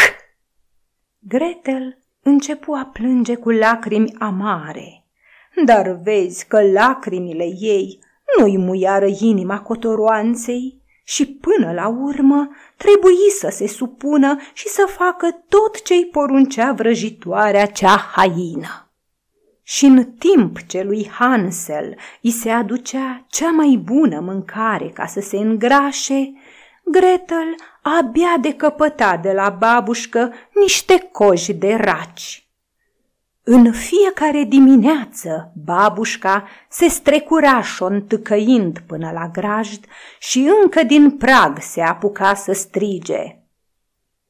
Gretel 1.18 1.98
începu 2.22 2.72
a 2.72 2.90
plânge 2.92 3.34
cu 3.34 3.50
lacrimi 3.50 4.14
amare, 4.18 5.04
dar 5.64 6.00
vezi 6.02 6.46
că 6.46 6.62
lacrimile 6.72 7.44
ei 7.44 7.98
nu-i 8.38 8.58
muiară 8.58 9.06
inima 9.20 9.60
cotoroanței 9.60 10.82
și 11.04 11.26
până 11.26 11.72
la 11.72 11.88
urmă 11.88 12.50
trebuie 12.76 13.30
să 13.38 13.48
se 13.50 13.68
supună 13.68 14.36
și 14.52 14.68
să 14.68 14.88
facă 14.88 15.44
tot 15.48 15.82
ce-i 15.82 16.08
poruncea 16.12 16.72
vrăjitoarea 16.72 17.66
cea 17.66 17.96
haină. 17.96 18.81
Și 19.62 19.84
în 19.84 20.04
timp 20.04 20.60
ce 20.66 20.82
lui 20.82 21.10
Hansel 21.18 21.96
îi 22.22 22.30
se 22.30 22.50
aducea 22.50 23.26
cea 23.28 23.50
mai 23.50 23.80
bună 23.84 24.20
mâncare 24.20 24.88
ca 24.88 25.06
să 25.06 25.20
se 25.20 25.36
îngrașe, 25.36 26.32
Gretel 26.84 27.54
abia 27.82 28.36
decăpăta 28.40 29.16
de 29.16 29.32
la 29.32 29.48
babușcă 29.48 30.32
niște 30.54 31.08
coji 31.12 31.52
de 31.52 31.74
raci. 31.74 32.46
În 33.44 33.72
fiecare 33.72 34.44
dimineață, 34.44 35.52
babușca 35.64 36.48
se 36.68 36.88
strecura 36.88 37.62
șontâcăind 37.62 38.78
până 38.86 39.10
la 39.10 39.28
grajd 39.28 39.84
și 40.18 40.50
încă 40.62 40.82
din 40.82 41.10
prag 41.10 41.58
se 41.60 41.80
apuca 41.80 42.34
să 42.34 42.52
strige. 42.52 43.36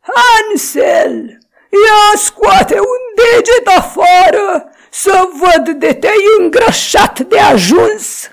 Hansel, 0.00 1.38
ia 1.70 2.18
scoate 2.18 2.74
un 2.74 3.02
deget 3.16 3.66
afară 3.78 4.71
să 4.94 5.28
văd 5.40 5.68
de 5.78 5.94
te-ai 5.94 6.24
îngrășat 6.38 7.20
de 7.20 7.38
ajuns. 7.38 8.30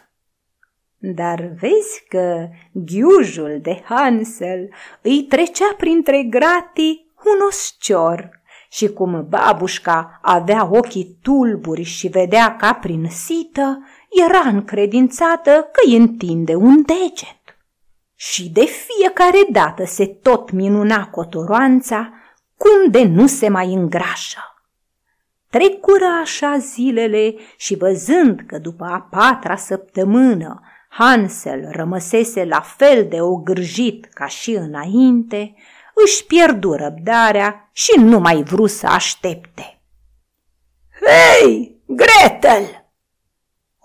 Dar 0.97 1.51
vezi 1.59 2.03
că 2.07 2.47
ghiujul 2.71 3.59
de 3.61 3.83
Hansel 3.85 4.69
îi 5.01 5.25
trecea 5.29 5.73
printre 5.77 6.23
gratii 6.23 7.11
un 7.25 7.47
oscior 7.47 8.41
și 8.69 8.87
cum 8.87 9.25
babușca 9.29 10.19
avea 10.21 10.69
ochii 10.71 11.17
tulburi 11.21 11.83
și 11.83 12.07
vedea 12.07 12.55
ca 12.55 12.73
prin 12.73 13.07
sită, 13.09 13.83
era 14.27 14.49
încredințată 14.49 15.51
că 15.51 15.81
îi 15.85 15.95
întinde 15.95 16.55
un 16.55 16.83
deget. 16.85 17.57
Și 18.15 18.49
de 18.49 18.65
fiecare 18.65 19.45
dată 19.51 19.85
se 19.85 20.05
tot 20.05 20.51
minuna 20.51 21.07
cotoroanța 21.07 22.13
cum 22.57 22.91
de 22.91 23.03
nu 23.03 23.27
se 23.27 23.49
mai 23.49 23.73
îngrașă. 23.73 24.48
Trecură 25.49 26.05
așa 26.21 26.57
zilele 26.57 27.35
și 27.57 27.75
văzând 27.75 28.39
că 28.47 28.57
după 28.57 28.85
a 28.85 29.07
patra 29.11 29.55
săptămână 29.55 30.61
Hansel 30.89 31.69
rămăsese 31.71 32.45
la 32.45 32.59
fel 32.59 33.07
de 33.07 33.21
ogârjit 33.21 34.05
ca 34.05 34.25
și 34.25 34.51
înainte, 34.51 35.55
își 36.05 36.25
pierdu 36.25 36.73
răbdarea 36.73 37.69
și 37.73 37.99
nu 37.99 38.19
mai 38.19 38.43
vru 38.43 38.65
să 38.65 38.87
aștepte. 38.87 39.81
Hei, 41.01 41.81
Gretel! 41.85 42.79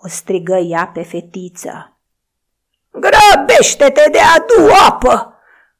o 0.05 0.07
strigă 0.07 0.55
ea 0.55 0.87
pe 0.93 1.03
fetiță. 1.03 1.99
Grăbește-te 2.91 4.09
de 4.11 4.19
adu 4.35 4.73
apă, 4.87 5.33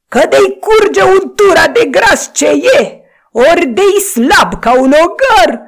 că 0.08 0.21
de-i 0.30 0.60
curge 0.60 1.04
untura 1.04 1.67
de 1.67 1.86
gras 1.86 2.32
ce 2.34 2.48
e, 2.80 3.02
ori 3.32 3.65
de-i 3.65 4.00
slab 4.00 4.60
ca 4.60 4.80
un 4.80 4.93
ogăr, 5.04 5.64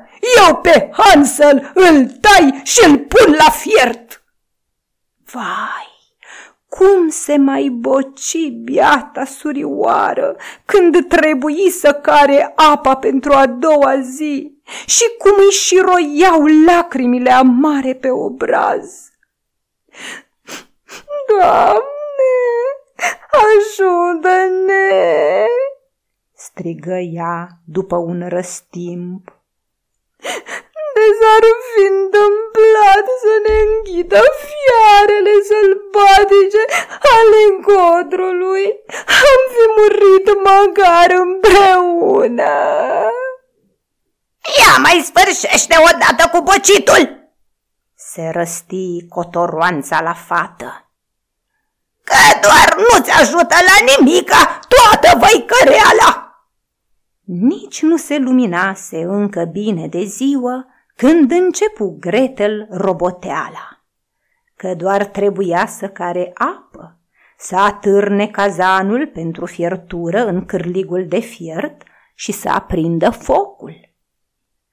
eu 0.47 0.55
pe 0.55 0.89
Hansel 0.91 1.71
îl 1.73 2.07
tai 2.07 2.61
și 2.63 2.85
îl 2.87 2.97
pun 2.97 3.35
la 3.37 3.49
fiert. 3.49 4.23
Vai, 5.31 5.97
cum 6.69 7.09
se 7.09 7.37
mai 7.37 7.69
boci 7.69 8.49
biata 8.63 9.25
surioară 9.25 10.35
când 10.65 11.07
trebuie 11.07 11.69
să 11.69 11.93
care 11.93 12.53
apa 12.55 12.95
pentru 12.95 13.33
a 13.33 13.45
doua 13.45 13.99
zi 14.01 14.57
și 14.85 15.03
cum 15.17 15.33
îi 15.37 15.51
și 15.51 15.77
roiau 15.77 16.45
lacrimile 16.65 17.31
amare 17.31 17.93
pe 17.93 18.09
obraz. 18.09 19.11
Doamne, 21.27 21.83
ajută-ne! 23.31 24.85
strigă 26.33 26.97
ea 26.97 27.47
după 27.65 27.95
un 27.95 28.27
răstimp 28.27 29.37
de 31.08 31.17
s-ar 31.20 31.46
fi 31.70 31.84
întâmplat 31.96 33.06
să 33.24 33.34
ne 33.46 33.56
înghidă 33.67 34.24
fiarele 34.48 35.36
sălbatice 35.50 36.63
ale 37.15 37.39
încodrului, 37.52 38.65
am 39.24 39.39
fi 39.54 39.65
murit 39.78 40.28
măcar 40.48 41.10
împreună. 41.26 42.56
Ia 44.60 44.78
mai 44.82 44.98
sfârșește 45.10 45.76
odată 45.89 46.30
cu 46.32 46.41
bocitul! 46.41 47.04
Se 47.96 48.30
răsti 48.34 49.08
cotoroanța 49.10 50.02
la 50.02 50.13
fată. 50.13 50.91
Că 52.04 52.39
doar 52.41 52.76
nu-ți 52.76 53.12
ajută 53.12 53.56
la 53.70 53.78
nimica 53.91 54.60
toată 54.67 55.17
văicăreala! 55.20 56.12
Nici 57.24 57.82
nu 57.82 57.98
se 57.98 58.17
luminase 58.17 59.02
încă 59.02 59.43
bine 59.43 59.88
de 59.88 60.04
ziua 60.04 60.65
când 60.97 61.31
începu 61.31 61.97
Gretel 61.99 62.67
roboteala, 62.69 63.81
că 64.55 64.73
doar 64.73 65.05
trebuia 65.05 65.65
să 65.65 65.88
care 65.89 66.31
apă, 66.33 66.97
să 67.38 67.55
atârne 67.55 68.27
cazanul 68.27 69.07
pentru 69.07 69.45
fiertură 69.45 70.25
în 70.25 70.45
cârligul 70.45 71.07
de 71.07 71.19
fiert 71.19 71.81
și 72.15 72.31
să 72.31 72.49
aprindă 72.49 73.10
focul. 73.10 73.89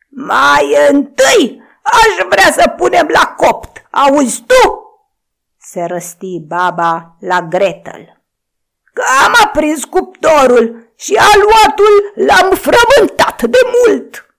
Mai 0.09 0.77
întâi 0.91 1.63
aș 1.83 2.27
vrea 2.29 2.53
să 2.53 2.75
punem 2.77 3.09
la 3.13 3.35
copt, 3.37 3.87
auzi 3.91 4.43
tu? 4.47 4.83
Se 5.59 5.85
răsti 5.85 6.41
baba 6.41 7.17
la 7.21 7.43
Gretel. 7.43 8.23
Că 8.93 9.03
am 9.25 9.33
aprins 9.45 9.85
cuptorul 9.85 10.93
și 10.97 11.15
aluatul 11.15 12.13
l-am 12.15 12.57
frământat 12.57 13.43
de 13.43 13.59
mult. 13.87 14.34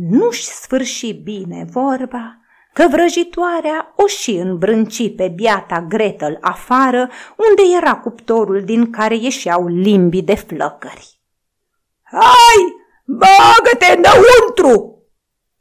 Nu-și 0.00 0.44
sfârși 0.44 1.12
bine 1.12 1.66
vorba, 1.70 2.40
că 2.72 2.86
vrăjitoarea 2.90 3.92
o 3.96 4.06
și 4.06 4.30
îmbrânci 4.30 5.14
pe 5.14 5.28
biata 5.28 5.80
Gretel 5.88 6.38
afară, 6.40 7.10
unde 7.36 7.62
era 7.76 7.96
cuptorul 7.96 8.64
din 8.64 8.90
care 8.90 9.16
ieșeau 9.16 9.66
limbii 9.66 10.22
de 10.22 10.34
flăcări. 10.34 11.20
Hai, 12.02 12.74
bagă-te 13.04 13.86
înăuntru!" 13.96 15.02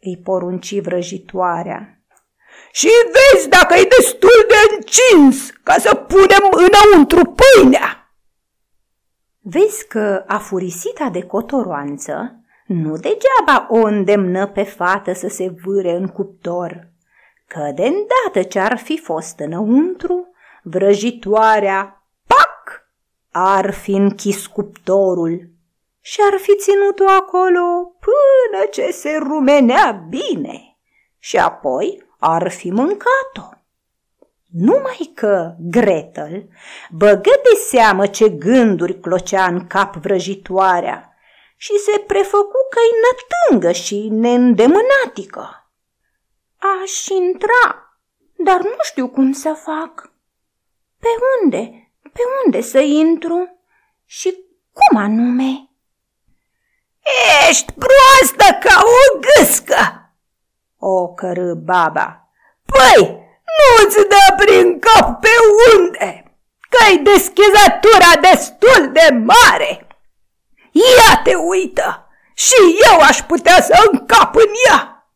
îi 0.02 0.17
porunci 0.23 0.82
vrăjitoarea. 0.82 2.02
Și 2.71 2.89
vezi 3.06 3.50
dacă 3.50 3.73
e 3.73 3.88
destul 3.97 4.45
de 4.47 4.76
încins 4.76 5.50
ca 5.63 5.73
să 5.73 5.95
punem 5.95 6.50
înăuntru 6.52 7.36
pâinea. 7.36 8.12
Vezi 9.39 9.88
că 9.88 10.23
afurisita 10.28 11.10
de 11.10 11.23
cotoroanță 11.23 12.41
nu 12.67 12.97
degeaba 12.97 13.67
o 13.69 13.77
îndemnă 13.77 14.47
pe 14.47 14.63
fată 14.63 15.13
să 15.13 15.27
se 15.27 15.53
vâre 15.63 15.91
în 15.91 16.08
cuptor, 16.08 16.91
că 17.47 17.71
de 17.75 17.86
îndată 17.86 18.49
ce 18.49 18.60
ar 18.60 18.77
fi 18.77 18.97
fost 18.97 19.39
înăuntru, 19.39 20.27
vrăjitoarea, 20.63 22.03
pac, 22.27 22.89
ar 23.32 23.73
fi 23.73 23.91
închis 23.91 24.47
cuptorul 24.47 25.49
și 25.99 26.19
ar 26.32 26.39
fi 26.39 26.56
ținut-o 26.56 27.10
acolo 27.10 27.95
până 27.99 28.65
ce 28.71 28.91
se 28.91 29.17
rumenea 29.19 30.06
bine 30.10 30.77
și 31.19 31.38
apoi 31.38 32.06
ar 32.19 32.51
fi 32.51 32.71
mâncat-o. 32.71 33.56
Numai 34.51 35.12
că 35.13 35.56
Gretel 35.60 36.47
băgă 36.91 37.32
de 37.43 37.56
seamă 37.69 38.08
ce 38.08 38.30
gânduri 38.30 38.99
clocea 38.99 39.45
în 39.45 39.67
cap 39.67 39.95
vrăjitoarea 39.95 41.16
și 41.57 41.77
se 41.77 41.99
prefăcu 41.99 42.59
că-i 42.69 42.91
nătângă 43.03 43.71
și 43.71 44.07
neîndemânatică. 44.11 45.71
Aș 46.81 47.05
intra, 47.05 47.97
dar 48.35 48.61
nu 48.61 48.77
știu 48.81 49.07
cum 49.07 49.31
să 49.31 49.53
fac. 49.53 50.11
Pe 50.99 51.07
unde? 51.41 51.91
Pe 52.01 52.21
unde 52.45 52.61
să 52.61 52.79
intru? 52.79 53.59
Și 54.05 54.37
cum 54.71 54.97
anume? 54.97 55.69
Ești 57.49 57.73
proastă 57.73 58.67
ca 58.67 58.81
o 58.83 59.19
gâscă, 59.19 60.11
o 60.77 61.13
cără 61.13 61.53
baba. 61.53 62.29
Păi, 62.65 63.25
nu-ți 63.57 64.07
dă 64.07 64.35
prin 64.37 64.79
cap 64.79 65.21
pe 65.21 65.29
unde, 65.75 66.37
că-i 66.69 66.97
deschizătura 66.97 68.31
destul 68.31 68.91
de 68.91 69.09
mare. 69.25 69.87
Ia 70.77 71.21
te 71.23 71.35
uită! 71.35 72.07
Și 72.33 72.55
eu 72.91 72.99
aș 72.99 73.21
putea 73.21 73.61
să 73.61 73.89
încap 73.91 74.35
în 74.35 74.51
ea!" 74.69 75.09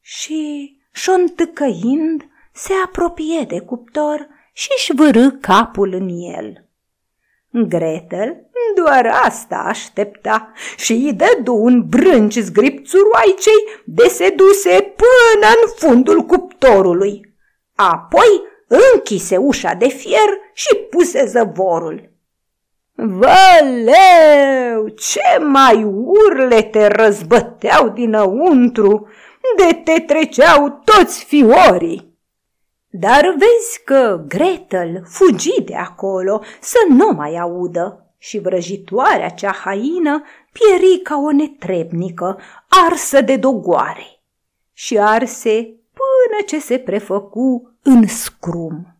Și, 0.00 0.76
șontăcăind, 0.92 2.28
se 2.52 2.72
apropie 2.84 3.44
de 3.48 3.60
cuptor 3.60 4.28
și-și 4.52 4.94
vârâ 4.94 5.30
capul 5.30 5.92
în 5.92 6.08
el. 6.08 6.64
Gretel 7.50 8.50
doar 8.74 9.06
asta 9.06 9.56
aștepta 9.56 10.52
și 10.76 10.92
îi 10.92 11.12
dădu 11.12 11.54
un 11.54 11.88
brânci 11.88 12.38
zgripțuroaicei 12.38 13.82
de 13.84 14.08
se 14.08 14.30
duse 14.36 14.94
până 14.96 15.46
în 15.46 15.72
fundul 15.76 16.22
cuptorului. 16.22 17.34
Apoi 17.74 18.42
închise 18.66 19.36
ușa 19.36 19.74
de 19.74 19.88
fier 19.88 20.28
și 20.52 20.74
puse 20.90 21.26
zăvorul. 21.26 22.10
Văleu, 23.02 24.88
ce 24.88 25.38
mai 25.38 25.84
urlete 25.84 26.86
răzbăteau 26.86 27.88
dinăuntru, 27.88 29.08
de 29.56 29.80
te 29.84 30.00
treceau 30.00 30.82
toți 30.84 31.24
fiorii. 31.24 32.18
Dar 32.90 33.34
vezi 33.38 33.84
că 33.84 34.24
Gretel 34.28 35.02
fugi 35.04 35.62
de 35.62 35.76
acolo 35.76 36.42
să 36.60 36.78
nu 36.88 37.10
mai 37.16 37.36
audă 37.36 38.14
și 38.18 38.38
vrăjitoarea 38.38 39.28
cea 39.28 39.52
haină 39.52 40.22
pieri 40.52 41.00
ca 41.02 41.16
o 41.16 41.32
netrebnică, 41.32 42.40
arsă 42.88 43.20
de 43.20 43.36
dogoare 43.36 44.20
și 44.72 44.98
arse 44.98 45.52
până 45.92 46.42
ce 46.46 46.60
se 46.60 46.78
prefăcu 46.78 47.76
în 47.82 48.06
scrum. 48.06 48.99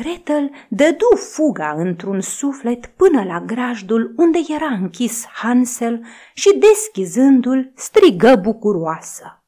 Gretel 0.00 0.50
dădu 0.68 1.16
fuga 1.34 1.74
într-un 1.76 2.20
suflet 2.20 2.86
până 2.86 3.24
la 3.24 3.40
grajdul 3.40 4.14
unde 4.16 4.38
era 4.48 4.66
închis 4.66 5.26
Hansel 5.26 6.06
și, 6.34 6.58
deschizându-l, 6.58 7.72
strigă 7.76 8.34
bucuroasă. 8.34 9.44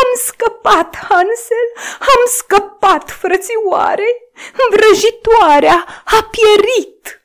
Am 0.00 0.10
scăpat, 0.26 0.96
Hansel, 0.96 1.68
am 2.00 2.22
scăpat, 2.26 3.10
frățioare! 3.10 4.04
Vrăjitoarea 4.70 5.84
a 6.04 6.30
pierit!" 6.30 7.22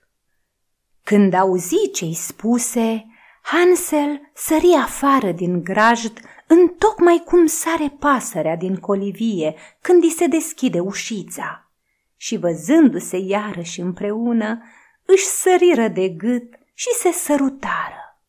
Când 1.04 1.34
auzi 1.34 1.91
ce-i 1.93 2.13
spuse, 2.13 3.06
Hansel 3.41 4.32
sări 4.34 4.73
afară 4.84 5.32
din 5.32 5.63
grajd, 5.63 6.19
întocmai 6.47 7.23
cum 7.26 7.45
sare 7.45 7.95
pasărea 8.00 8.56
din 8.56 8.76
colivie 8.76 9.56
când 9.82 10.04
îi 10.04 10.10
se 10.10 10.28
deschide 10.28 10.80
ușița 10.80 11.66
și 12.17 12.38
văzându-se 12.38 13.17
iarăși 13.17 13.80
împreună, 13.80 14.63
își 15.06 15.25
săriră 15.25 15.88
de 15.88 16.10
gât 16.10 16.53
și 16.73 16.88
se 16.93 17.12
sărutară. 17.12 18.19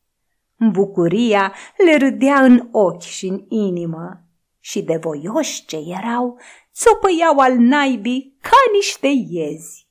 Bucuria 0.72 1.55
le 1.77 1.96
râdea 1.96 2.42
în 2.42 2.68
ochi 2.72 3.03
și 3.03 3.27
în 3.27 3.44
inimă 3.48 4.22
și 4.61 4.83
de 4.83 4.96
voioși 4.96 5.64
ce 5.66 5.77
erau, 5.87 6.40
țopăiau 6.74 7.38
al 7.38 7.57
naibii 7.57 8.37
ca 8.40 8.57
niște 8.72 9.09
iezi. 9.29 9.87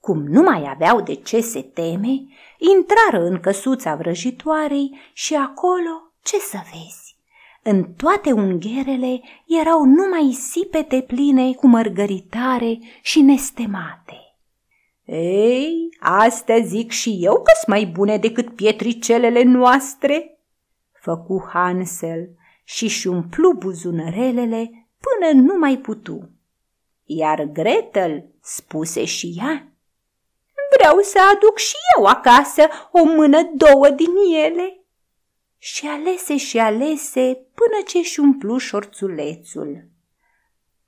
Cum 0.00 0.26
nu 0.26 0.42
mai 0.42 0.68
aveau 0.68 1.00
de 1.00 1.14
ce 1.14 1.40
se 1.40 1.62
teme, 1.62 2.14
intrară 2.58 3.24
în 3.24 3.40
căsuța 3.40 3.94
vrăjitoarei 3.94 4.98
și 5.12 5.34
acolo 5.34 6.12
ce 6.22 6.38
să 6.38 6.58
vezi? 6.72 7.05
În 7.68 7.84
toate 7.84 8.32
ungherele 8.32 9.20
erau 9.46 9.84
numai 9.84 10.32
sipete 10.32 11.02
pline 11.02 11.52
cu 11.52 11.66
mărgăritare 11.66 12.78
și 13.02 13.20
nestemate. 13.20 14.36
Ei, 15.04 15.88
astea 16.00 16.58
zic 16.58 16.90
și 16.90 17.18
eu 17.20 17.34
că 17.34 17.52
sunt 17.54 17.66
mai 17.66 17.86
bune 17.86 18.16
decât 18.18 18.54
pietricelele 18.54 19.42
noastre, 19.42 20.38
făcu 20.92 21.48
Hansel 21.52 22.28
și-și 22.64 23.06
umplu 23.06 23.52
buzunărelele 23.52 24.88
până 25.00 25.40
nu 25.42 25.58
mai 25.58 25.76
putu. 25.76 26.30
Iar 27.04 27.44
Gretel 27.44 28.24
spuse 28.40 29.04
și 29.04 29.34
ea, 29.38 29.68
Vreau 30.76 30.98
să 31.00 31.18
aduc 31.34 31.58
și 31.58 31.76
eu 31.98 32.04
acasă 32.04 32.62
o 32.92 33.04
mână 33.04 33.50
două 33.54 33.90
din 33.90 34.12
ele 34.44 34.80
și 35.58 35.86
alese 35.86 36.36
și 36.36 36.58
alese 36.58 37.38
până 37.54 37.82
ce 37.86 38.02
și 38.02 38.20
umplu 38.20 38.56
șorțulețul. 38.56 39.84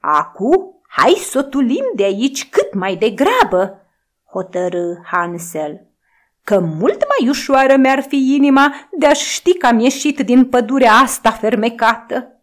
Acu, 0.01 0.83
hai 0.89 1.13
să 1.13 1.43
tulim 1.43 1.85
de 1.95 2.03
aici 2.03 2.49
cât 2.49 2.75
mai 2.75 2.97
degrabă, 2.97 3.87
hotărâ 4.33 4.95
Hansel, 5.05 5.87
că 6.45 6.61
mult 6.61 7.05
mai 7.09 7.29
ușoară 7.29 7.77
mi-ar 7.77 8.03
fi 8.03 8.35
inima 8.35 8.75
de-aș 8.91 9.19
ști 9.19 9.59
că 9.59 9.67
am 9.67 9.79
ieșit 9.79 10.21
din 10.21 10.49
pădurea 10.49 10.93
asta 10.93 11.31
fermecată. 11.31 12.43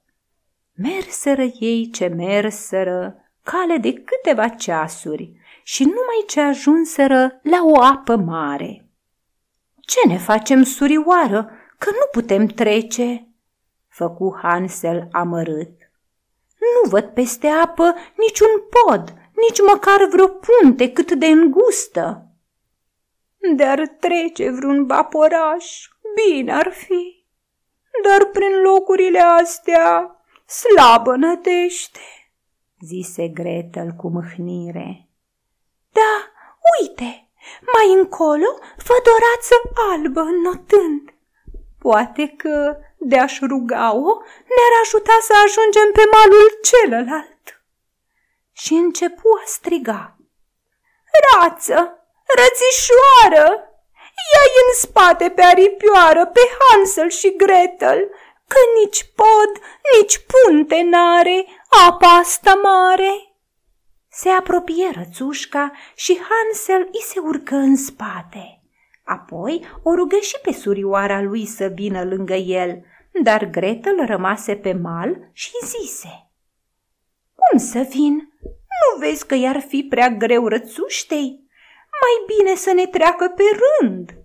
Merseră 0.74 1.46
ei 1.60 1.90
ce 1.90 2.08
merseră, 2.08 3.16
cale 3.44 3.78
de 3.78 3.94
câteva 3.94 4.48
ceasuri 4.48 5.32
și 5.64 5.84
numai 5.84 6.24
ce 6.28 6.42
ajunseră 6.42 7.40
la 7.42 7.60
o 7.64 7.82
apă 7.82 8.16
mare. 8.16 8.90
Ce 9.80 10.08
ne 10.08 10.18
facem, 10.18 10.64
surioară?" 10.64 11.50
Că 11.78 11.90
nu 11.92 12.08
putem 12.12 12.46
trece, 12.46 13.28
făcu 13.88 14.38
Hansel 14.42 15.08
amărât. 15.12 15.74
Nu 16.60 16.90
văd 16.90 17.04
peste 17.04 17.48
apă 17.48 17.96
niciun 18.18 18.50
pod, 18.70 19.14
nici 19.36 19.62
măcar 19.62 20.08
vreo 20.12 20.28
punte 20.28 20.92
cât 20.92 21.12
de 21.12 21.26
îngustă. 21.26 22.30
Dar 23.56 23.88
trece 23.88 24.50
vreun 24.50 24.86
vaporaș, 24.86 25.88
bine 26.16 26.54
ar 26.54 26.72
fi, 26.72 27.26
dar 28.04 28.26
prin 28.26 28.62
locurile 28.64 29.20
astea 29.20 30.16
slabă 30.46 31.16
nădește, 31.16 32.00
zise 32.80 33.28
Gretel 33.28 33.92
cu 33.92 34.10
mâhnire. 34.10 35.10
Da, 35.92 36.32
uite, 36.80 37.30
mai 37.74 38.00
încolo 38.00 38.50
văd 38.78 39.06
o 39.14 39.18
rață 39.26 39.56
albă 39.92 40.22
înotând. 40.22 41.15
Poate 41.88 42.28
că, 42.28 42.78
de-aș 42.98 43.40
ruga-o, 43.40 44.12
ne-ar 44.54 44.74
ajuta 44.84 45.18
să 45.22 45.34
ajungem 45.46 45.90
pe 45.94 46.04
malul 46.12 46.48
celălalt. 46.70 47.46
Și 48.52 48.74
începu 48.74 49.30
a 49.42 49.44
striga. 49.46 50.18
Rață, 51.24 51.78
rățișoară, 52.38 53.48
ia 54.34 54.46
în 54.64 54.74
spate 54.76 55.30
pe 55.30 55.42
aripioară, 55.42 56.26
pe 56.26 56.40
Hansel 56.60 57.10
și 57.10 57.36
Gretel, 57.36 58.10
că 58.48 58.60
nici 58.84 59.04
pod, 59.16 59.52
nici 59.96 60.26
punte 60.32 60.82
n-are 60.82 61.46
apa 61.88 62.08
asta 62.08 62.54
mare. 62.54 63.36
Se 64.10 64.30
apropie 64.30 64.92
rățușca 64.94 65.72
și 65.96 66.20
Hansel 66.30 66.90
îi 66.92 67.02
se 67.02 67.20
urcă 67.20 67.56
în 67.56 67.76
spate. 67.76 68.55
Apoi 69.06 69.66
o 69.84 69.94
rugă 69.94 70.16
și 70.16 70.36
pe 70.42 70.52
surioara 70.52 71.22
lui 71.22 71.46
să 71.46 71.72
vină 71.76 72.04
lângă 72.04 72.34
el, 72.34 72.84
dar 73.24 73.50
Gretel 73.50 74.06
rămase 74.06 74.56
pe 74.56 74.74
mal 74.74 75.30
și 75.32 75.52
zise. 75.64 76.30
Cum 77.36 77.60
să 77.60 77.88
vin? 77.90 78.14
Nu 78.42 79.00
vezi 79.00 79.26
că 79.26 79.36
i-ar 79.36 79.60
fi 79.60 79.86
prea 79.90 80.10
greu 80.10 80.48
rățuștei? 80.48 81.44
Mai 82.02 82.38
bine 82.38 82.56
să 82.56 82.74
ne 82.74 82.86
treacă 82.86 83.34
pe 83.36 83.44
rând. 83.62 84.16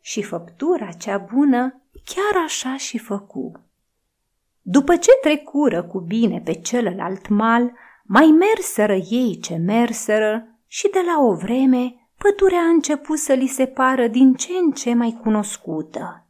Și 0.00 0.22
făptura 0.22 0.88
cea 0.92 1.18
bună 1.18 1.82
chiar 2.04 2.42
așa 2.44 2.76
și 2.76 2.98
făcu. 2.98 3.52
După 4.62 4.96
ce 4.96 5.10
trecură 5.20 5.82
cu 5.82 6.00
bine 6.00 6.40
pe 6.44 6.52
celălalt 6.52 7.28
mal, 7.28 7.72
mai 8.04 8.26
merseră 8.26 8.94
ei 8.94 9.38
ce 9.42 9.56
merseră 9.56 10.46
și 10.66 10.88
de 10.88 11.00
la 11.06 11.24
o 11.24 11.34
vreme 11.34 12.01
pădurea 12.22 12.60
a 12.60 12.68
început 12.68 13.18
să 13.18 13.32
li 13.32 13.46
se 13.46 13.66
pară 13.66 14.06
din 14.06 14.34
ce 14.34 14.52
în 14.52 14.70
ce 14.70 14.94
mai 14.94 15.18
cunoscută 15.22 16.26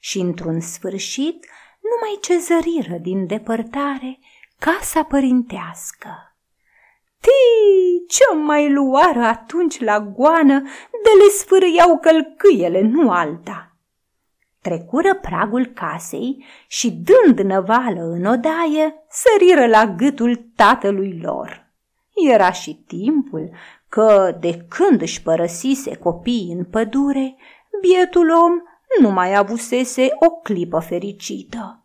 și 0.00 0.18
într-un 0.18 0.60
sfârșit 0.60 1.46
numai 1.90 2.18
ce 2.20 2.38
zăriră 2.38 2.98
din 3.02 3.26
depărtare 3.26 4.18
casa 4.58 5.02
părintească. 5.02 6.36
Tii, 7.20 8.06
ce 8.08 8.34
mai 8.34 8.72
luară 8.72 9.20
atunci 9.20 9.80
la 9.80 10.00
goană 10.00 10.60
de 10.90 11.10
le 11.18 11.28
sfârâiau 11.38 11.98
călcâiele, 11.98 12.80
nu 12.80 13.10
alta. 13.10 13.76
Trecură 14.62 15.14
pragul 15.14 15.66
casei 15.66 16.44
și, 16.66 16.90
dând 16.90 17.38
năvală 17.38 18.00
în 18.00 18.24
odaie, 18.24 18.94
săriră 19.08 19.66
la 19.66 19.86
gâtul 19.86 20.50
tatălui 20.56 21.20
lor. 21.22 21.68
Era 22.30 22.52
și 22.52 22.74
timpul 22.86 23.50
că, 23.90 24.36
de 24.40 24.64
când 24.68 25.00
își 25.00 25.22
părăsise 25.22 25.96
copiii 25.96 26.52
în 26.52 26.64
pădure, 26.64 27.36
bietul 27.80 28.30
om 28.30 28.52
nu 29.00 29.10
mai 29.10 29.34
avusese 29.34 30.08
o 30.20 30.30
clipă 30.30 30.78
fericită. 30.78 31.84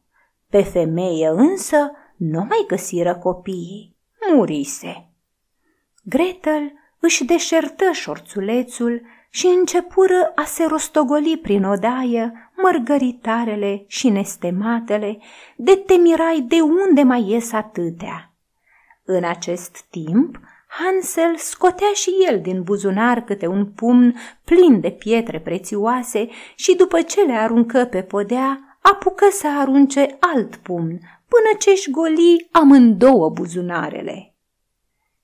Pe 0.50 0.62
femeie 0.62 1.28
însă 1.28 1.92
nu 2.16 2.40
mai 2.40 2.66
găsiră 2.68 3.16
copiii, 3.16 3.96
murise. 4.34 5.10
Gretel 6.04 6.72
își 7.00 7.26
deșertă 7.26 7.92
șorțulețul 7.92 9.02
și 9.30 9.46
începură 9.46 10.32
a 10.36 10.44
se 10.44 10.66
rostogoli 10.66 11.38
prin 11.38 11.64
odaie 11.64 12.52
mărgăritarele 12.56 13.84
și 13.88 14.10
nestematele, 14.10 15.20
de 15.56 15.76
temirai 15.76 16.46
de 16.48 16.62
unde 16.62 17.04
mai 17.04 17.30
ies 17.30 17.52
atâtea. 17.52 18.34
În 19.04 19.24
acest 19.24 19.86
timp, 19.90 20.40
Hansel 20.80 21.36
scotea 21.38 21.92
și 21.94 22.10
el 22.30 22.42
din 22.42 22.64
buzunar 22.64 23.22
câte 23.22 23.48
un 23.48 23.66
pumn 23.66 24.16
plin 24.44 24.80
de 24.80 24.90
pietre 24.90 25.40
prețioase 25.40 26.28
și 26.56 26.76
după 26.76 27.02
ce 27.02 27.22
le 27.22 27.34
aruncă 27.34 27.86
pe 27.86 28.02
podea, 28.02 28.78
apucă 28.82 29.26
să 29.32 29.48
arunce 29.60 30.18
alt 30.20 30.56
pumn, 30.56 31.00
până 31.28 31.58
ce-și 31.60 31.92
goli 31.92 32.48
amândouă 32.52 33.30
buzunarele. 33.30 34.36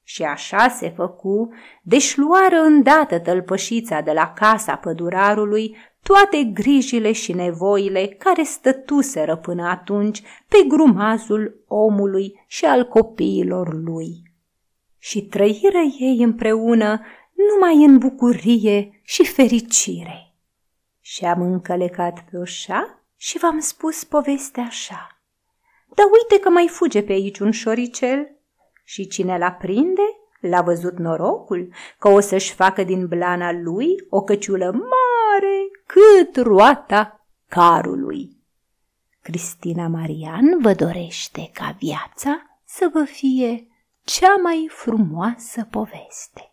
Și 0.04 0.24
așa 0.24 0.68
se 0.68 0.89
făcu, 0.89 1.54
deși 1.82 2.20
luară 2.20 2.60
îndată 2.62 3.20
tălpășița 3.20 4.02
de 4.02 4.12
la 4.12 4.34
casa 4.34 4.76
pădurarului 4.76 5.78
toate 6.04 6.43
grijile 6.54 7.12
și 7.12 7.34
nevoile 7.34 8.08
care 8.08 8.43
stătuseră 8.43 9.36
până 9.36 9.68
atunci 9.68 10.22
pe 10.47 10.66
grumazul 10.68 11.64
omului 11.68 12.43
și 12.47 12.66
al 12.66 12.88
copiilor 12.88 13.74
lui. 13.84 14.31
Și 15.04 15.22
trăiră 15.22 15.82
ei 15.99 16.24
împreună 16.24 17.02
numai 17.49 17.84
în 17.84 17.97
bucurie 17.97 19.02
și 19.04 19.26
fericire. 19.26 20.36
Și 20.99 21.26
am 21.26 21.41
încălecat 21.41 22.26
pe 22.30 22.38
oșa 22.38 23.04
și 23.18 23.38
v-am 23.38 23.60
spus 23.60 24.04
povestea 24.04 24.64
așa. 24.64 25.22
Dar 25.95 26.06
uite 26.06 26.43
că 26.43 26.49
mai 26.49 26.68
fuge 26.68 27.04
pe 27.04 27.12
aici 27.12 27.39
un 27.39 27.52
șoricel 27.52 28.36
și 28.84 29.08
cine 29.08 29.38
l-a 29.38 29.52
prinde 29.52 30.02
l-a 30.39 30.62
văzut 30.62 30.97
norocul 30.97 31.74
că 31.99 32.08
o 32.08 32.20
să-și 32.20 32.54
facă 32.54 32.84
din 32.84 33.08
blana 33.08 33.52
lui 33.52 33.88
o 34.10 34.22
căciulă 34.22 34.66
mare 34.66 35.70
cât 35.86 36.43
roata 36.43 37.26
carului. 37.47 38.38
Cristina 39.22 39.88
Marian 39.88 40.60
vă 40.62 40.74
dorește 40.74 41.49
ca 41.54 41.76
viața 41.80 42.60
să 42.66 42.89
vă 42.93 43.04
fie 43.04 43.71
cea 44.14 44.36
mai 44.36 44.68
frumoasă 44.70 45.68
poveste. 45.70 46.51